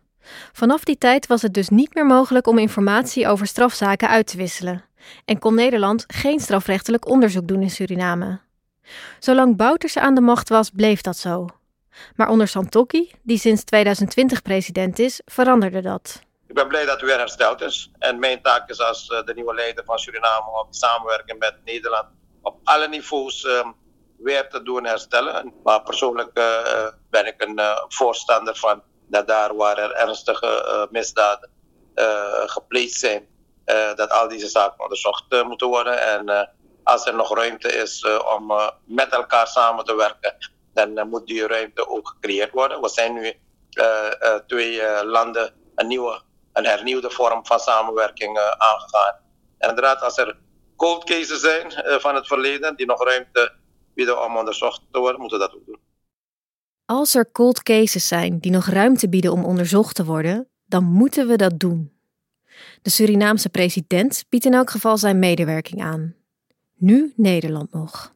Vanaf 0.52 0.84
die 0.84 0.98
tijd 0.98 1.26
was 1.26 1.42
het 1.42 1.54
dus 1.54 1.68
niet 1.68 1.94
meer 1.94 2.06
mogelijk 2.06 2.46
om 2.46 2.58
informatie 2.58 3.28
over 3.28 3.46
strafzaken 3.46 4.08
uit 4.08 4.26
te 4.26 4.36
wisselen 4.36 4.85
en 5.24 5.38
kon 5.38 5.54
Nederland 5.54 6.04
geen 6.06 6.40
strafrechtelijk 6.40 7.08
onderzoek 7.08 7.48
doen 7.48 7.62
in 7.62 7.70
Suriname. 7.70 8.40
Zolang 9.18 9.56
Bouterse 9.56 10.00
aan 10.00 10.14
de 10.14 10.20
macht 10.20 10.48
was, 10.48 10.70
bleef 10.70 11.00
dat 11.00 11.16
zo. 11.16 11.46
Maar 12.16 12.28
onder 12.28 12.48
Santokki, 12.48 13.12
die 13.22 13.38
sinds 13.38 13.64
2020 13.64 14.42
president 14.42 14.98
is, 14.98 15.20
veranderde 15.24 15.80
dat. 15.80 16.20
Ik 16.46 16.54
ben 16.54 16.68
blij 16.68 16.84
dat 16.84 17.02
u 17.02 17.06
weer 17.06 17.18
hersteld 17.18 17.60
is. 17.60 17.90
En 17.98 18.18
mijn 18.18 18.42
taak 18.42 18.68
is 18.70 18.80
als 18.80 19.06
de 19.06 19.32
nieuwe 19.34 19.54
leider 19.54 19.84
van 19.84 19.98
Suriname 19.98 20.50
om 20.50 20.66
samenwerken 20.70 21.38
met 21.38 21.54
Nederland 21.64 22.06
op 22.42 22.58
alle 22.64 22.88
niveaus 22.88 23.44
ehm, 23.44 23.68
weer 24.18 24.48
te 24.48 24.62
doen 24.62 24.84
herstellen. 24.84 25.52
Maar 25.62 25.82
persoonlijk 25.82 26.38
uh, 26.38 26.86
ben 27.10 27.26
ik 27.26 27.34
een 27.42 27.60
voorstander 27.88 28.56
van 28.56 28.82
dat 29.08 29.26
daar 29.26 29.56
waar 29.56 29.78
er 29.78 29.92
ernstige 29.92 30.88
misdaden 30.90 31.50
gepleegd 32.46 32.92
zijn, 32.92 33.26
dat 33.94 34.10
al 34.10 34.28
deze 34.28 34.48
zaken 34.48 34.82
onderzocht 34.82 35.42
moeten 35.44 35.68
worden. 35.68 36.02
En 36.02 36.50
als 36.82 37.06
er 37.06 37.14
nog 37.14 37.34
ruimte 37.34 37.72
is 37.72 38.06
om 38.36 38.52
met 38.84 39.12
elkaar 39.12 39.46
samen 39.46 39.84
te 39.84 39.94
werken, 39.94 40.36
dan 40.74 41.08
moet 41.08 41.26
die 41.26 41.46
ruimte 41.46 41.88
ook 41.88 42.08
gecreëerd 42.08 42.52
worden. 42.52 42.80
We 42.80 42.88
zijn 42.88 43.14
nu 43.14 43.32
twee 44.46 45.04
landen 45.04 45.54
een 45.74 45.86
nieuwe, 45.86 46.20
een 46.52 46.66
hernieuwde 46.66 47.10
vorm 47.10 47.46
van 47.46 47.60
samenwerking 47.60 48.38
aangegaan. 48.38 49.14
En 49.58 49.68
inderdaad, 49.68 50.02
als 50.02 50.18
er 50.18 50.38
cold 50.76 51.04
cases 51.04 51.40
zijn 51.40 51.72
van 52.00 52.14
het 52.14 52.26
verleden 52.26 52.76
die 52.76 52.86
nog 52.86 53.04
ruimte 53.04 53.54
bieden 53.94 54.24
om 54.24 54.36
onderzocht 54.36 54.80
te 54.92 54.98
worden, 54.98 55.20
moeten 55.20 55.38
dat 55.38 55.54
ook 55.54 55.66
doen. 55.66 55.80
Als 56.84 57.14
er 57.14 57.30
cold 57.32 57.62
cases 57.62 58.08
zijn 58.08 58.38
die 58.38 58.50
nog 58.50 58.66
ruimte 58.66 59.08
bieden 59.08 59.32
om 59.32 59.44
onderzocht 59.44 59.94
te 59.94 60.04
worden, 60.04 60.50
dan 60.64 60.84
moeten 60.84 61.26
we 61.26 61.36
dat 61.36 61.60
doen. 61.60 61.95
De 62.86 62.92
Surinaamse 62.92 63.48
president 63.48 64.24
biedt 64.28 64.44
in 64.44 64.54
elk 64.54 64.70
geval 64.70 64.98
zijn 64.98 65.18
medewerking 65.18 65.82
aan. 65.82 66.14
Nu 66.76 67.12
Nederland 67.16 67.72
nog. 67.72 68.14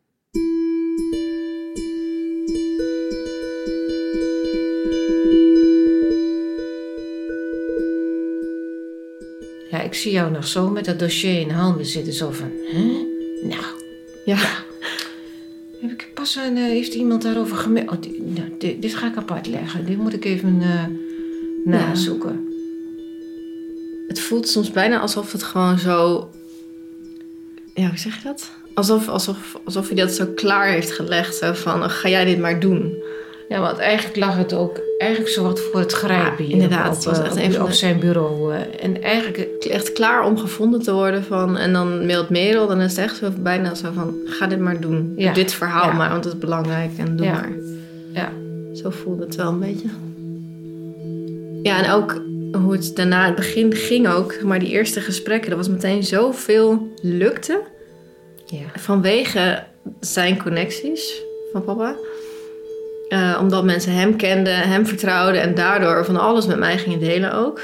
Ja, 9.71 9.81
ik 9.83 9.95
zie 9.95 10.13
jou 10.13 10.31
nog 10.31 10.47
zo 10.47 10.69
met 10.69 10.85
dat 10.85 10.99
dossier 10.99 11.41
in 11.41 11.51
handen 11.51 11.87
zitten, 11.87 12.13
zo 12.13 12.31
van, 12.31 12.51
hè? 12.73 12.83
Nou, 13.49 13.65
ja. 14.25 14.37
ja. 14.37 14.65
Heb 15.81 15.91
ik 15.91 16.11
pas 16.15 16.37
een, 16.37 16.57
uh, 16.57 16.63
heeft 16.63 16.95
iemand 16.95 17.23
daarover 17.23 17.57
gemeld? 17.57 18.07
Oh, 18.07 18.21
nou, 18.25 18.55
dit, 18.59 18.83
dit, 18.83 18.95
ga 18.95 19.07
ik 19.07 19.17
apart 19.17 19.47
leggen. 19.47 19.87
Dit 19.87 19.97
moet 19.97 20.13
ik 20.13 20.25
even 20.25 20.61
uh, 20.61 20.85
nazoeken. 21.65 22.45
Ja. 22.45 22.50
Het 24.11 24.21
voelt 24.21 24.49
soms 24.49 24.71
bijna 24.71 25.01
alsof 25.01 25.33
het 25.33 25.43
gewoon 25.43 25.79
zo. 25.79 26.29
Ja, 27.75 27.89
hoe 27.89 27.99
zeg 27.99 28.17
je 28.17 28.23
dat? 28.23 28.51
Alsof, 28.75 29.09
alsof, 29.09 29.59
alsof 29.65 29.87
hij 29.87 29.97
dat 29.97 30.11
zo 30.13 30.27
klaar 30.35 30.67
heeft 30.67 30.91
gelegd. 30.91 31.35
Zo 31.35 31.53
van: 31.53 31.91
ga 31.91 32.09
jij 32.09 32.25
dit 32.25 32.39
maar 32.39 32.61
doen. 32.61 32.95
Ja, 33.49 33.61
want 33.61 33.79
eigenlijk 33.79 34.17
lag 34.17 34.37
het 34.37 34.53
ook 34.53 34.81
eigenlijk 34.99 35.33
zo 35.33 35.43
wat 35.43 35.61
voor 35.61 35.81
het 35.81 35.93
grijpen 35.93 36.49
inderdaad, 36.49 36.89
op, 36.89 36.95
het 36.95 37.05
was 37.05 37.19
eh, 37.19 37.25
echt 37.25 37.33
op, 37.37 37.43
een 37.43 37.53
van 37.53 37.63
op 37.63 37.71
zijn 37.71 37.99
bureau. 37.99 38.55
eh. 38.55 38.85
En 38.85 39.03
eigenlijk... 39.03 39.39
Echt 39.71 39.93
klaar 39.93 40.25
om 40.25 40.39
gevonden 40.39 40.83
te 40.83 40.93
worden 40.93 41.25
van... 41.25 41.57
En 41.57 41.73
dan 41.73 42.07
mailt 42.07 42.29
Merel, 42.29 42.67
dan 42.67 42.81
is 42.81 42.91
het 42.97 43.05
echt 43.05 43.17
zo 43.17 43.31
bijna 43.39 43.75
zo 43.75 43.91
van... 43.95 44.15
Ga 44.25 44.47
dit 44.47 44.59
maar 44.59 44.81
doen. 44.81 45.13
Ja. 45.17 45.33
dit 45.33 45.53
verhaal 45.53 45.87
Ja. 45.87 45.93
maar, 45.93 46.11
want 46.11 46.25
het 46.25 46.33
is 46.33 46.39
belangrijk. 46.39 46.91
En 46.97 47.17
doe 47.17 47.27
maar. 47.27 47.53
Ja. 48.13 48.33
Zo 48.75 48.91
voelde 48.91 49.25
het 49.25 49.37
wel 49.37 49.49
een 49.49 49.59
beetje. 49.61 49.89
Ja, 51.63 51.85
en 51.85 51.91
ook 51.91 52.23
hoe 52.53 52.73
het 52.73 52.97
daarna 52.97 53.27
het 53.27 53.35
begin 53.35 53.75
ging 53.75 54.09
ook. 54.09 54.43
Maar 54.43 54.59
die 54.59 54.69
eerste 54.69 55.01
gesprekken, 55.01 55.51
er 55.51 55.57
was 55.57 55.69
meteen 55.69 56.03
zoveel 56.03 56.89
lukte. 57.03 57.61
Ja. 58.47 58.59
Vanwege 58.77 59.63
zijn 60.01 60.43
connecties 60.43 61.23
van 61.53 61.65
papa. 61.65 61.95
Eh, 63.09 63.39
omdat 63.41 63.65
mensen 63.65 63.93
hem 63.93 64.17
kenden, 64.17 64.57
hem 64.59 64.87
vertrouwden 64.87 65.43
en 65.43 65.55
daardoor 65.55 66.05
van 66.05 66.17
alles 66.17 66.47
met 66.47 66.59
mij 66.59 66.79
gingen 66.79 66.99
delen 67.01 67.33
ook. 67.33 67.61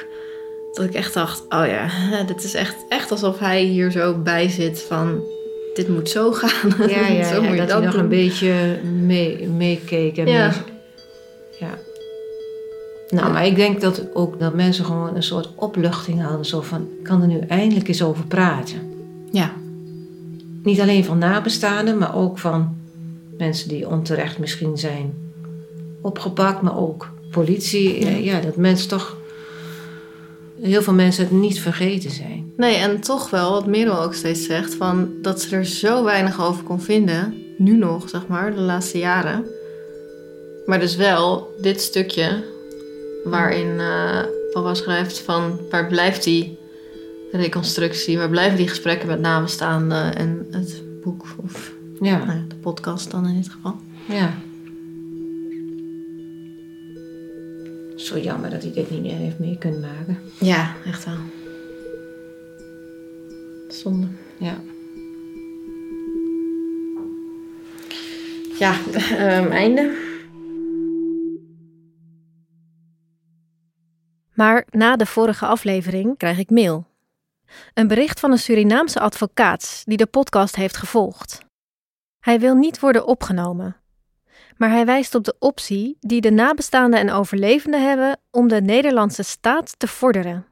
Dat 0.73 0.85
ik 0.85 0.95
echt 0.95 1.15
dacht, 1.15 1.43
oh 1.49 1.67
ja, 1.67 1.89
dit 2.27 2.45
is 2.45 2.55
echt, 2.55 2.75
echt 2.89 3.11
alsof 3.11 3.39
hij 3.39 3.63
hier 3.63 3.91
zo 3.91 4.15
bij 4.15 4.49
zit 4.49 4.81
van... 4.89 5.23
Dit 5.75 5.89
moet 5.89 6.09
zo 6.11 6.33
gaan. 6.33 6.75
Ja, 6.89 7.07
ja, 7.17 7.25
zo 7.29 7.35
ja, 7.35 7.41
moet 7.41 7.51
je 7.51 7.57
dat 7.57 7.69
dat 7.69 7.77
hij 7.79 7.87
nog 7.87 7.95
een 7.95 8.09
beetje 8.09 8.53
mee- 9.01 9.49
meekeek. 9.49 10.17
en 10.17 10.27
Ja. 10.27 10.33
mee- 10.47 10.57
ja. 10.57 10.75
Nou, 13.09 13.33
maar 13.33 13.47
ik 13.47 13.57
denk 13.57 13.81
dat 13.81 14.15
ook 14.15 14.41
dat 14.41 14.55
mensen 14.55 14.85
gewoon 14.85 15.17
een 15.17 15.23
soort 15.23 15.49
opluchting 15.55 16.23
hadden. 16.23 16.47
Zo 16.47 16.61
van, 16.61 16.81
ik 16.99 17.05
kan 17.05 17.23
er 17.23 17.29
nu 17.29 17.39
eindelijk 17.39 17.89
eens 17.89 18.03
over 18.03 18.27
praten. 18.27 18.79
Ja. 19.31 19.53
Niet 20.63 20.81
alleen 20.81 21.05
van 21.05 21.19
nabestaanden, 21.19 21.99
maar 21.99 22.17
ook 22.17 22.39
van 22.39 22.77
mensen 23.39 23.69
die 23.69 23.89
onterecht 23.89 24.39
misschien 24.39 24.79
zijn 24.79 25.15
opgepakt. 26.01 26.63
Maar 26.63 26.79
ook 26.79 27.11
politie. 27.31 28.01
Ja. 28.01 28.11
Ja, 28.11 28.17
ja 28.17 28.41
dat 28.41 28.57
mensen 28.57 28.89
toch... 28.89 29.17
Heel 30.61 30.83
veel 30.83 30.93
mensen 30.93 31.25
het 31.25 31.33
niet 31.33 31.61
vergeten 31.61 32.11
zijn. 32.11 32.53
Nee, 32.57 32.77
en 32.77 33.01
toch 33.01 33.31
wel, 33.31 33.51
wat 33.51 33.67
Merel 33.67 34.01
ook 34.01 34.15
steeds 34.15 34.45
zegt, 34.45 34.75
van 34.75 35.09
dat 35.23 35.41
ze 35.41 35.57
er 35.57 35.65
zo 35.65 36.05
weinig 36.05 36.41
over 36.43 36.65
kon 36.65 36.81
vinden. 36.81 37.35
Nu 37.59 37.77
nog, 37.77 38.09
zeg 38.09 38.27
maar, 38.27 38.55
de 38.55 38.61
laatste 38.61 38.99
jaren. 38.99 39.45
Maar 40.67 40.81
dus 40.81 40.97
wel 40.97 41.55
dit 41.61 41.81
stukje 41.81 42.45
waarin 43.31 43.81
eh 43.81 44.23
papa 44.53 44.75
schrijft 44.75 45.19
van 45.21 45.61
waar 45.71 45.87
blijft 45.87 46.25
die 46.25 46.59
reconstructie, 47.33 48.19
waar 48.19 48.31
blijven 48.31 48.57
die 48.57 48.69
gesprekken 48.69 49.09
met 49.09 49.21
nabestaanden 49.21 50.17
en 50.17 50.47
het 50.51 50.83
boek 51.03 51.25
of 51.45 51.73
Ja. 52.01 52.17
nou 52.19 52.31
ja, 52.39 52.45
de 52.49 52.55
podcast 52.55 53.11
dan 53.11 53.27
in 53.27 53.35
dit 53.37 53.49
geval. 53.49 53.77
Ja. 54.09 54.35
Zo 57.97 58.19
jammer 58.19 58.51
dat 58.51 58.63
hij 58.63 58.73
dit 58.73 58.91
niet 58.91 59.03
meer 59.03 59.17
heeft 59.17 59.39
mee 59.39 59.57
kunnen 59.59 59.81
maken. 59.81 60.19
Ja, 60.39 60.75
echt 60.87 61.05
wel. 61.05 61.15
Zonde. 63.69 64.07
Ja. 64.39 64.61
Ja, 68.59 68.75
ehm, 69.19 69.51
einde. 69.51 69.97
Maar 74.37 74.67
na 74.71 74.97
de 74.97 75.07
vorige 75.07 75.47
aflevering 75.47 76.17
krijg 76.17 76.39
ik 76.39 76.51
mail. 76.51 76.87
Een 77.75 77.89
bericht 77.89 78.21
van 78.21 78.31
een 78.31 78.39
Surinaamse 78.39 79.01
advocaat 79.01 79.83
die 79.85 79.97
de 79.97 80.07
podcast 80.07 80.57
heeft 80.57 80.77
gevolgd. 80.77 81.39
Hij 82.21 82.41
wil 82.41 82.55
niet 82.55 82.81
worden 82.81 83.07
opgenomen, 83.07 83.77
maar 84.57 84.71
hij 84.71 84.87
wijst 84.87 85.15
op 85.15 85.25
de 85.25 85.37
optie 85.39 85.97
die 86.01 86.21
de 86.21 86.31
nabestaanden 86.31 87.01
en 87.01 87.11
overlevenden 87.11 87.89
hebben 87.89 88.21
om 88.31 88.49
de 88.49 88.61
Nederlandse 88.61 89.23
staat 89.23 89.79
te 89.79 89.89
vorderen. 89.89 90.47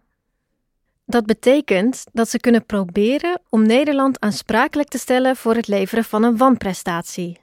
Dat 1.06 1.26
betekent 1.26 2.04
dat 2.12 2.28
ze 2.28 2.38
kunnen 2.38 2.66
proberen 2.66 3.40
om 3.48 3.66
Nederland 3.66 4.20
aansprakelijk 4.20 4.88
te 4.88 4.98
stellen 4.98 5.36
voor 5.36 5.54
het 5.54 5.68
leveren 5.68 6.04
van 6.04 6.22
een 6.22 6.36
wanprestatie, 6.36 7.40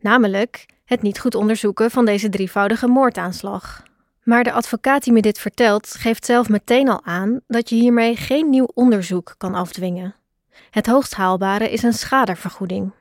namelijk 0.00 0.66
het 0.84 1.02
niet 1.02 1.20
goed 1.20 1.34
onderzoeken 1.34 1.90
van 1.90 2.04
deze 2.04 2.28
drievoudige 2.28 2.86
moordaanslag. 2.86 3.82
Maar 4.22 4.44
de 4.44 4.52
advocaat 4.52 5.04
die 5.04 5.12
me 5.12 5.20
dit 5.20 5.38
vertelt, 5.38 5.94
geeft 5.98 6.24
zelf 6.24 6.48
meteen 6.48 6.88
al 6.88 7.00
aan 7.04 7.40
dat 7.46 7.68
je 7.68 7.74
hiermee 7.74 8.16
geen 8.16 8.50
nieuw 8.50 8.68
onderzoek 8.74 9.34
kan 9.38 9.54
afdwingen. 9.54 10.14
Het 10.70 10.86
hoogst 10.86 11.14
haalbare 11.14 11.70
is 11.70 11.82
een 11.82 11.92
schadevergoeding. 11.92 12.92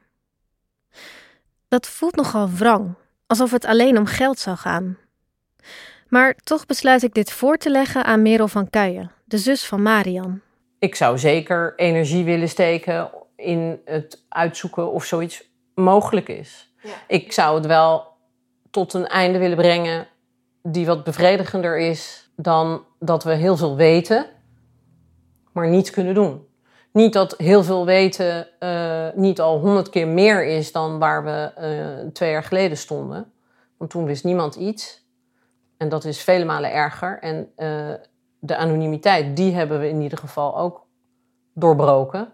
Dat 1.67 1.87
voelt 1.87 2.15
nogal 2.15 2.49
wrang, 2.49 2.93
alsof 3.27 3.51
het 3.51 3.65
alleen 3.65 3.97
om 3.97 4.05
geld 4.05 4.39
zou 4.39 4.57
gaan. 4.57 4.97
Maar 6.07 6.35
toch 6.35 6.65
besluit 6.65 7.03
ik 7.03 7.13
dit 7.13 7.31
voor 7.31 7.57
te 7.57 7.69
leggen 7.69 8.03
aan 8.03 8.21
Merel 8.21 8.47
van 8.47 8.69
Kuijen, 8.69 9.11
de 9.25 9.37
zus 9.37 9.65
van 9.65 9.81
Marian. 9.81 10.41
Ik 10.79 10.95
zou 10.95 11.17
zeker 11.17 11.73
energie 11.75 12.23
willen 12.23 12.49
steken 12.49 13.11
in 13.35 13.81
het 13.85 14.25
uitzoeken 14.29 14.91
of 14.91 15.05
zoiets 15.05 15.49
mogelijk 15.75 16.29
is. 16.29 16.73
Ik 17.07 17.31
zou 17.31 17.55
het 17.55 17.65
wel 17.65 18.07
tot 18.71 18.93
een 18.93 19.07
einde 19.07 19.39
willen 19.39 19.57
brengen 19.57 20.07
die 20.63 20.85
wat 20.85 21.03
bevredigender 21.03 21.79
is 21.79 22.29
dan 22.35 22.83
dat 22.99 23.23
we 23.23 23.33
heel 23.33 23.57
veel 23.57 23.75
weten, 23.75 24.25
maar 25.51 25.67
niets 25.67 25.89
kunnen 25.89 26.13
doen. 26.13 26.45
Niet 26.91 27.13
dat 27.13 27.37
heel 27.37 27.63
veel 27.63 27.85
weten 27.85 28.59
eh, 28.59 29.07
niet 29.15 29.39
al 29.39 29.59
honderd 29.59 29.89
keer 29.89 30.07
meer 30.07 30.45
is 30.45 30.71
dan 30.71 30.99
waar 30.99 31.23
we 31.23 31.51
eh, 31.55 32.07
twee 32.13 32.31
jaar 32.31 32.43
geleden 32.43 32.77
stonden. 32.77 33.31
Want 33.77 33.91
toen 33.91 34.05
wist 34.05 34.23
niemand 34.23 34.55
iets. 34.55 35.05
En 35.77 35.89
dat 35.89 36.03
is 36.03 36.21
vele 36.21 36.45
malen 36.45 36.73
erger. 36.73 37.19
En 37.19 37.51
eh, 37.55 37.93
de 38.39 38.55
anonimiteit, 38.55 39.35
die 39.35 39.53
hebben 39.53 39.79
we 39.79 39.89
in 39.89 40.01
ieder 40.01 40.17
geval 40.17 40.57
ook 40.57 40.85
doorbroken. 41.53 42.33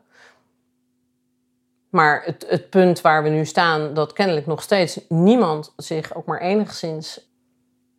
Maar 1.89 2.23
het, 2.25 2.45
het 2.49 2.69
punt 2.69 3.01
waar 3.01 3.23
we 3.23 3.29
nu 3.29 3.45
staan, 3.45 3.93
dat 3.93 4.13
kennelijk 4.13 4.45
nog 4.45 4.61
steeds 4.61 4.99
niemand 5.09 5.73
zich 5.75 6.15
ook 6.15 6.25
maar 6.25 6.41
enigszins 6.41 7.26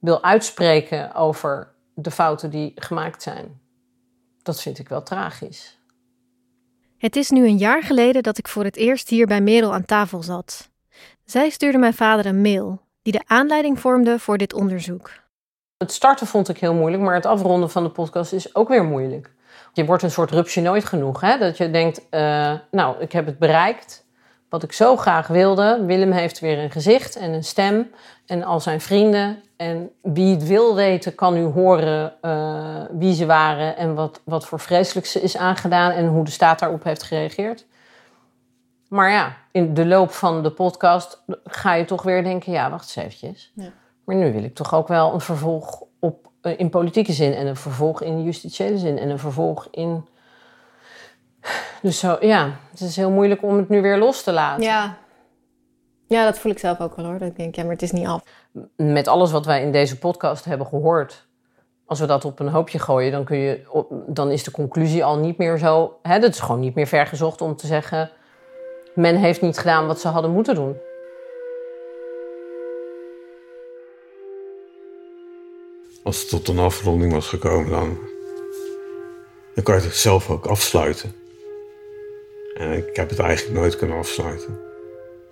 wil 0.01 0.23
uitspreken 0.23 1.15
over 1.15 1.75
de 1.95 2.11
fouten 2.11 2.51
die 2.51 2.73
gemaakt 2.75 3.23
zijn. 3.23 3.61
Dat 4.43 4.63
vind 4.63 4.79
ik 4.79 4.89
wel 4.89 5.03
tragisch. 5.03 5.79
Het 6.99 7.17
is 7.17 7.31
nu 7.31 7.47
een 7.47 7.57
jaar 7.57 7.83
geleden 7.83 8.23
dat 8.23 8.39
ik 8.39 8.49
voor 8.49 8.65
het 8.65 8.77
eerst 8.77 9.09
hier 9.09 9.27
bij 9.27 9.41
Merel 9.41 9.73
aan 9.73 9.85
tafel 9.85 10.23
zat. 10.23 10.71
Zij 11.25 11.51
stuurde 11.51 11.79
mijn 11.79 11.95
vader 11.95 12.27
een 12.27 12.41
mail 12.41 12.81
die 13.03 13.13
de 13.13 13.23
aanleiding 13.27 13.81
vormde 13.81 14.19
voor 14.19 14.39
dit 14.39 14.53
onderzoek. 14.53 15.11
Het 15.77 15.93
starten 15.93 16.27
vond 16.27 16.49
ik 16.49 16.59
heel 16.59 16.75
moeilijk, 16.75 17.03
maar 17.03 17.15
het 17.15 17.27
afronden 17.27 17.71
van 17.71 17.83
de 17.83 17.91
podcast 17.91 18.33
is 18.33 18.55
ook 18.55 18.69
weer 18.69 18.85
moeilijk. 18.85 19.31
Je 19.73 19.85
wordt 19.85 20.03
een 20.03 20.11
soort 20.11 20.31
rupsje 20.31 20.61
nooit 20.61 20.85
genoeg. 20.85 21.21
Hè? 21.21 21.39
Dat 21.39 21.57
je 21.57 21.71
denkt, 21.71 22.09
eh, 22.11 22.55
nou, 22.71 23.01
ik 23.01 23.13
heb 23.13 23.27
het 23.27 23.39
bereikt. 23.39 24.07
Wat 24.49 24.63
ik 24.63 24.73
zo 24.73 24.97
graag 24.97 25.27
wilde. 25.27 25.85
Willem 25.87 26.13
heeft 26.13 26.39
weer 26.39 26.59
een 26.59 26.71
gezicht 26.71 27.17
en 27.17 27.33
een 27.33 27.45
stem. 27.45 27.91
En 28.27 28.43
al 28.43 28.61
zijn 28.61 28.81
vrienden. 28.81 29.43
En 29.59 29.91
wie 30.03 30.35
het 30.35 30.47
wil 30.47 30.75
weten, 30.75 31.15
kan 31.15 31.35
nu 31.35 31.45
horen 31.45 32.13
eh, 32.21 32.83
wie 32.91 33.15
ze 33.15 33.27
waren. 33.27 33.77
En 33.77 33.95
wat, 33.95 34.21
wat 34.25 34.47
voor 34.47 34.61
vreselijks 34.61 35.13
ze 35.13 35.21
is 35.21 35.37
aangedaan. 35.37 35.91
En 35.91 36.07
hoe 36.07 36.25
de 36.25 36.31
staat 36.31 36.59
daarop 36.59 36.85
heeft 36.85 37.03
gereageerd. 37.03 37.67
Maar 38.89 39.11
ja, 39.11 39.37
in 39.53 39.75
de 39.75 39.87
loop 39.87 40.11
van 40.11 40.43
de 40.43 40.51
podcast 40.51 41.23
ga 41.45 41.75
je 41.75 41.85
toch 41.85 42.03
weer 42.03 42.23
denken... 42.23 42.53
ja, 42.53 42.71
wacht 42.71 42.83
eens 42.83 42.97
eventjes. 42.97 43.53
Ja. 43.55 43.73
Maar 44.05 44.17
nu 44.17 44.33
wil 44.33 44.43
ik 44.43 44.55
toch 44.55 44.75
ook 44.75 44.89
wel 44.89 45.15
een 45.15 45.21
vervolg 45.21 45.83
op, 45.99 46.31
eh, 46.41 46.59
in 46.59 46.71
politieke 46.71 47.13
zin... 47.13 47.33
en 47.33 47.47
een 47.47 47.57
vervolg 47.57 48.03
in 48.03 48.23
justitiële 48.23 48.79
zin... 48.79 48.99
en 48.99 49.09
een 49.09 49.19
vervolg 49.19 49.69
in... 49.71 50.07
Dus 51.83 51.99
zo, 51.99 52.17
ja, 52.21 52.51
het 52.71 52.81
is 52.81 52.97
heel 52.97 53.11
moeilijk 53.11 53.43
om 53.43 53.57
het 53.57 53.69
nu 53.69 53.83
weer 53.83 53.99
los 53.99 54.23
te 54.23 54.33
laten. 54.33 54.65
Ja. 54.65 54.97
ja, 56.07 56.25
dat 56.25 56.39
voel 56.39 56.53
ik 56.53 56.59
zelf 56.59 56.81
ook 56.81 56.97
wel 56.97 57.05
hoor. 57.05 57.19
Dat 57.19 57.29
ik 57.29 57.37
denk, 57.37 57.55
ja, 57.55 57.63
maar 57.63 57.73
het 57.73 57.83
is 57.83 57.93
niet 57.93 58.07
af. 58.07 58.23
Met 58.77 59.09
alles 59.09 59.31
wat 59.31 59.47
wij 59.47 59.63
in 59.63 59.73
deze 59.73 59.99
podcast 59.99 60.45
hebben 60.45 60.67
gehoord... 60.67 61.27
als 61.87 62.01
we 62.01 62.07
dat 62.07 62.25
op 62.25 62.41
een 62.41 62.49
hoopje 62.49 62.79
gooien... 62.79 63.13
dan, 63.13 63.25
kun 63.25 63.37
je, 63.37 63.85
dan 64.07 64.31
is 64.31 64.45
de 64.45 64.51
conclusie 64.51 65.05
al 65.05 65.19
niet 65.19 65.39
meer 65.39 65.59
zo... 65.59 65.99
Hè, 66.03 66.19
dat 66.19 66.31
is 66.31 66.41
gewoon 66.41 66.61
niet 66.61 66.75
meer 66.75 66.87
vergezocht 66.87 67.41
om 67.41 67.57
te 67.57 67.67
zeggen... 67.67 68.11
men 68.95 69.17
heeft 69.17 69.41
niet 69.41 69.59
gedaan 69.59 69.87
wat 69.87 70.01
ze 70.01 70.09
hadden 70.09 70.31
moeten 70.31 70.55
doen. 70.55 70.77
Als 76.03 76.21
het 76.21 76.29
tot 76.29 76.49
een 76.49 76.59
afronding 76.59 77.13
was 77.13 77.29
gekomen, 77.29 77.71
dan, 77.71 77.99
dan 79.55 79.65
kan 79.65 79.75
je 79.75 79.81
het 79.81 79.95
zelf 79.95 80.31
ook 80.31 80.47
afsluiten. 80.47 81.15
En 82.55 82.73
ik 82.73 82.97
heb 82.97 83.11
het 83.11 83.19
eigenlijk 83.19 83.59
nooit 83.59 83.77
kunnen 83.77 83.97
afsluiten. 83.97 84.59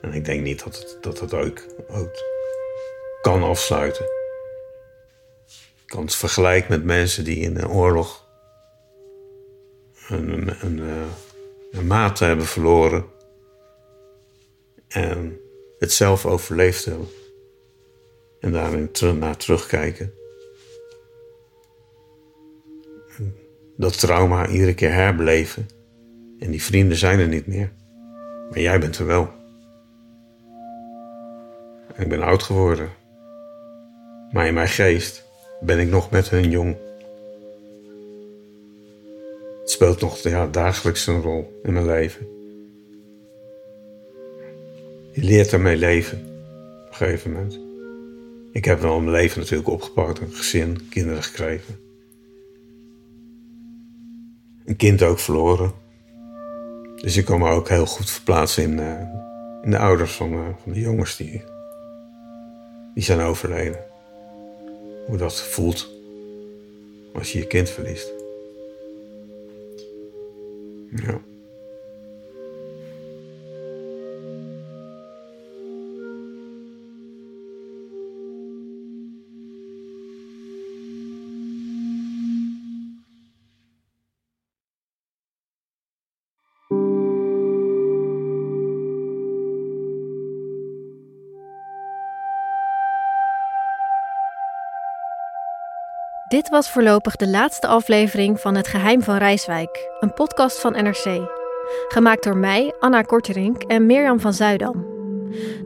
En 0.00 0.12
ik 0.12 0.24
denk 0.24 0.42
niet 0.42 0.64
dat 0.64 0.76
het, 0.76 0.98
dat 1.20 1.34
ook, 1.34 1.60
ook 1.88 2.35
kan 3.26 3.42
afsluiten. 3.42 4.04
Ik 5.82 5.86
kan 5.86 6.04
het 6.04 6.14
vergelijken 6.14 6.70
met 6.70 6.84
mensen 6.84 7.24
die 7.24 7.36
in 7.36 7.56
een 7.56 7.68
oorlog 7.68 8.28
een, 10.08 10.28
een, 10.30 10.54
een, 10.60 10.80
eh, 11.72 11.80
maat 11.80 12.18
hebben 12.18 12.46
verloren. 12.46 13.04
En 14.88 15.40
het 15.78 15.92
zelf 15.92 16.26
overleefd 16.26 16.84
hebben. 16.84 17.08
En 18.40 18.52
daarin 18.52 18.90
naar 19.18 19.36
terugkijken. 19.36 20.12
dat 23.76 24.00
trauma 24.00 24.48
iedere 24.48 24.74
keer 24.74 24.92
herbeleven. 24.92 25.68
En 26.38 26.50
die 26.50 26.62
vrienden 26.62 26.96
zijn 26.96 27.18
er 27.18 27.28
niet 27.28 27.46
meer. 27.46 27.72
Maar 28.50 28.60
jij 28.60 28.80
bent 28.80 28.98
er 28.98 29.06
wel. 29.06 29.30
Ik 31.96 32.08
ben 32.08 32.22
oud 32.22 32.42
geworden. 32.42 33.04
Maar 34.36 34.46
in 34.46 34.54
mijn 34.54 34.68
geest 34.68 35.24
ben 35.60 35.78
ik 35.78 35.88
nog 35.88 36.10
met 36.10 36.30
hun 36.30 36.50
jong. 36.50 36.76
Het 39.60 39.70
speelt 39.70 40.00
nog 40.00 40.18
ja, 40.18 40.46
dagelijks 40.46 41.06
een 41.06 41.22
rol 41.22 41.60
in 41.62 41.72
mijn 41.72 41.86
leven. 41.86 42.26
Je 45.12 45.22
leert 45.22 45.52
ermee 45.52 45.76
leven 45.76 46.18
op 46.18 46.88
een 46.88 46.94
gegeven 46.94 47.32
moment. 47.32 47.58
Ik 48.52 48.64
heb 48.64 48.80
wel 48.80 49.00
mijn 49.00 49.16
leven 49.16 49.40
natuurlijk 49.40 49.68
opgepakt, 49.68 50.18
een 50.18 50.32
gezin, 50.32 50.88
kinderen 50.88 51.22
gekregen. 51.22 51.78
Een 54.64 54.76
kind 54.76 55.02
ook 55.02 55.18
verloren. 55.18 55.72
Dus 56.96 57.16
ik 57.16 57.24
kan 57.24 57.38
me 57.38 57.48
ook 57.48 57.68
heel 57.68 57.86
goed 57.86 58.10
verplaatsen 58.10 58.62
in, 58.62 58.78
uh, 58.78 59.00
in 59.62 59.70
de 59.70 59.78
ouders 59.78 60.12
van, 60.12 60.32
uh, 60.32 60.40
van 60.62 60.72
de 60.72 60.80
jongens 60.80 61.16
die, 61.16 61.44
die 62.94 63.04
zijn 63.04 63.20
overleden. 63.20 63.94
Hoe 65.06 65.16
dat 65.16 65.40
voelt 65.40 65.88
als 67.12 67.32
je 67.32 67.38
je 67.38 67.46
kind 67.46 67.70
verliest. 67.70 68.12
Ja. 70.90 71.20
Dit 96.36 96.48
was 96.48 96.70
voorlopig 96.70 97.16
de 97.16 97.28
laatste 97.28 97.66
aflevering 97.66 98.40
van 98.40 98.54
Het 98.54 98.68
Geheim 98.68 99.02
van 99.02 99.16
Rijswijk, 99.16 99.88
een 100.00 100.12
podcast 100.12 100.60
van 100.60 100.72
NRC. 100.72 101.28
Gemaakt 101.88 102.24
door 102.24 102.36
mij, 102.36 102.74
Anna 102.80 103.02
Korterink 103.02 103.62
en 103.62 103.86
Mirjam 103.86 104.20
van 104.20 104.32
Zuidam. 104.32 104.86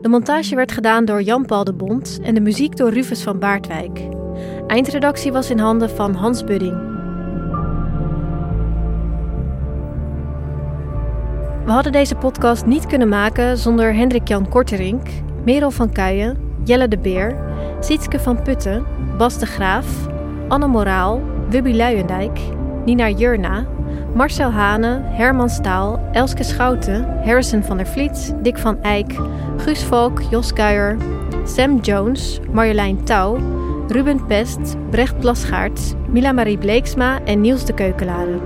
De 0.01 0.09
montage 0.09 0.55
werd 0.55 0.71
gedaan 0.71 1.05
door 1.05 1.21
Jan-Paul 1.21 1.63
de 1.63 1.73
Bond 1.73 2.19
en 2.23 2.33
de 2.33 2.41
muziek 2.41 2.77
door 2.77 2.89
Rufus 2.89 3.21
van 3.21 3.39
Baardwijk. 3.39 3.99
Eindredactie 4.67 5.31
was 5.31 5.49
in 5.49 5.59
handen 5.59 5.89
van 5.89 6.13
Hans 6.15 6.43
Budding. 6.43 6.77
We 11.65 11.71
hadden 11.71 11.91
deze 11.91 12.15
podcast 12.15 12.65
niet 12.65 12.85
kunnen 12.85 13.09
maken 13.09 13.57
zonder 13.57 13.95
Hendrik 13.95 14.27
Jan 14.27 14.49
Korterink, 14.49 15.07
Merel 15.45 15.71
van 15.71 15.91
Kuijen, 15.91 16.37
Jelle 16.63 16.87
de 16.87 16.97
Beer, 16.97 17.35
Sietske 17.79 18.19
van 18.19 18.41
Putten, 18.41 18.85
Bas 19.17 19.37
de 19.37 19.45
Graaf, 19.45 20.09
Anne 20.51 20.67
Moraal, 20.67 21.21
Wubby 21.49 21.73
Luijendijk, 21.73 22.39
Nina 22.85 23.09
Jurna, 23.09 23.65
Marcel 24.13 24.51
Hane, 24.51 25.01
Herman 25.03 25.49
Staal, 25.49 25.99
Elske 26.11 26.43
Schouten, 26.43 27.23
Harrison 27.23 27.63
van 27.63 27.77
der 27.77 27.85
Vliet, 27.87 28.33
Dick 28.43 28.57
van 28.57 28.81
Eyck, 28.83 29.13
Guus 29.57 29.83
Valk, 29.83 30.21
Jos 30.29 30.53
Kuijer, 30.53 30.97
Sam 31.45 31.79
Jones, 31.79 32.39
Marjolein 32.51 33.03
Touw, 33.05 33.37
Ruben 33.87 34.25
Pest, 34.25 34.75
Brecht 34.89 35.19
Plasgaard, 35.19 35.95
Mila 36.07 36.31
Marie 36.31 36.57
Bleeksma 36.57 37.23
en 37.23 37.41
Niels 37.41 37.65
de 37.65 37.73
Keukelade. 37.73 38.39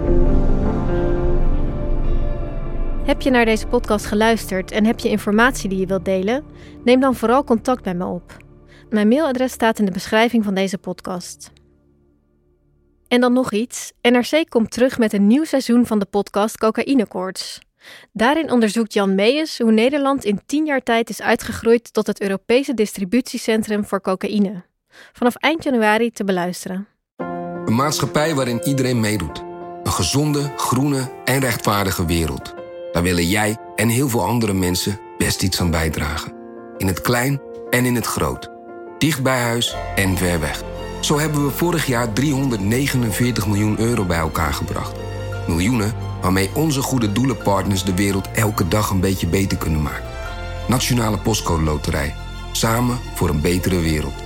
Heb 3.05 3.21
je 3.21 3.29
naar 3.29 3.45
deze 3.45 3.67
podcast 3.67 4.05
geluisterd 4.05 4.71
en 4.71 4.85
heb 4.85 4.99
je 4.99 5.09
informatie 5.09 5.69
die 5.69 5.79
je 5.79 5.85
wilt 5.85 6.05
delen? 6.05 6.43
Neem 6.83 6.99
dan 6.99 7.15
vooral 7.15 7.43
contact 7.43 7.85
met 7.85 7.97
me 7.97 8.05
op. 8.05 8.37
Mijn 8.89 9.07
mailadres 9.07 9.51
staat 9.51 9.79
in 9.79 9.85
de 9.85 9.91
beschrijving 9.91 10.43
van 10.43 10.53
deze 10.53 10.77
podcast. 10.77 11.54
En 13.07 13.21
dan 13.21 13.33
nog 13.33 13.51
iets. 13.51 13.91
NRC 14.01 14.49
komt 14.49 14.71
terug 14.71 14.97
met 14.97 15.13
een 15.13 15.27
nieuw 15.27 15.43
seizoen 15.43 15.85
van 15.85 15.99
de 15.99 16.05
podcast 16.05 16.57
Cocaïnekoorts. 16.57 17.59
Daarin 18.11 18.51
onderzoekt 18.51 18.93
Jan 18.93 19.15
Meijers 19.15 19.57
hoe 19.57 19.71
Nederland 19.71 20.23
in 20.23 20.41
tien 20.45 20.65
jaar 20.65 20.83
tijd 20.83 21.09
is 21.09 21.21
uitgegroeid 21.21 21.93
tot 21.93 22.07
het 22.07 22.21
Europese 22.21 22.73
distributiecentrum 22.73 23.85
voor 23.85 24.01
cocaïne. 24.01 24.63
Vanaf 25.13 25.35
eind 25.35 25.63
januari 25.63 26.11
te 26.11 26.23
beluisteren. 26.23 26.87
Een 27.65 27.75
maatschappij 27.75 28.35
waarin 28.35 28.61
iedereen 28.63 28.99
meedoet. 28.99 29.43
Een 29.83 29.91
gezonde, 29.91 30.53
groene 30.55 31.11
en 31.25 31.39
rechtvaardige 31.39 32.05
wereld. 32.05 32.53
Daar 32.91 33.03
willen 33.03 33.27
jij 33.27 33.57
en 33.75 33.89
heel 33.89 34.09
veel 34.09 34.23
andere 34.23 34.53
mensen 34.53 34.99
best 35.17 35.43
iets 35.43 35.59
aan 35.59 35.71
bijdragen. 35.71 36.33
In 36.77 36.87
het 36.87 37.01
klein 37.01 37.41
en 37.69 37.85
in 37.85 37.95
het 37.95 38.05
groot. 38.05 38.49
Dicht 38.97 39.23
bij 39.23 39.41
huis 39.41 39.75
en 39.95 40.17
ver 40.17 40.39
weg. 40.39 40.74
Zo 41.05 41.19
hebben 41.19 41.45
we 41.45 41.51
vorig 41.51 41.85
jaar 41.85 42.13
349 42.13 43.47
miljoen 43.47 43.79
euro 43.79 44.05
bij 44.05 44.17
elkaar 44.17 44.53
gebracht. 44.53 44.95
Miljoenen 45.47 45.93
waarmee 46.21 46.49
onze 46.53 46.81
goede 46.81 47.11
doelenpartners 47.11 47.83
de 47.83 47.95
wereld 47.95 48.31
elke 48.31 48.67
dag 48.67 48.89
een 48.89 48.99
beetje 48.99 49.27
beter 49.27 49.57
kunnen 49.57 49.81
maken. 49.81 50.09
Nationale 50.67 51.17
Postcode 51.17 51.63
Loterij. 51.63 52.15
Samen 52.51 52.99
voor 53.15 53.29
een 53.29 53.41
betere 53.41 53.79
wereld. 53.79 54.24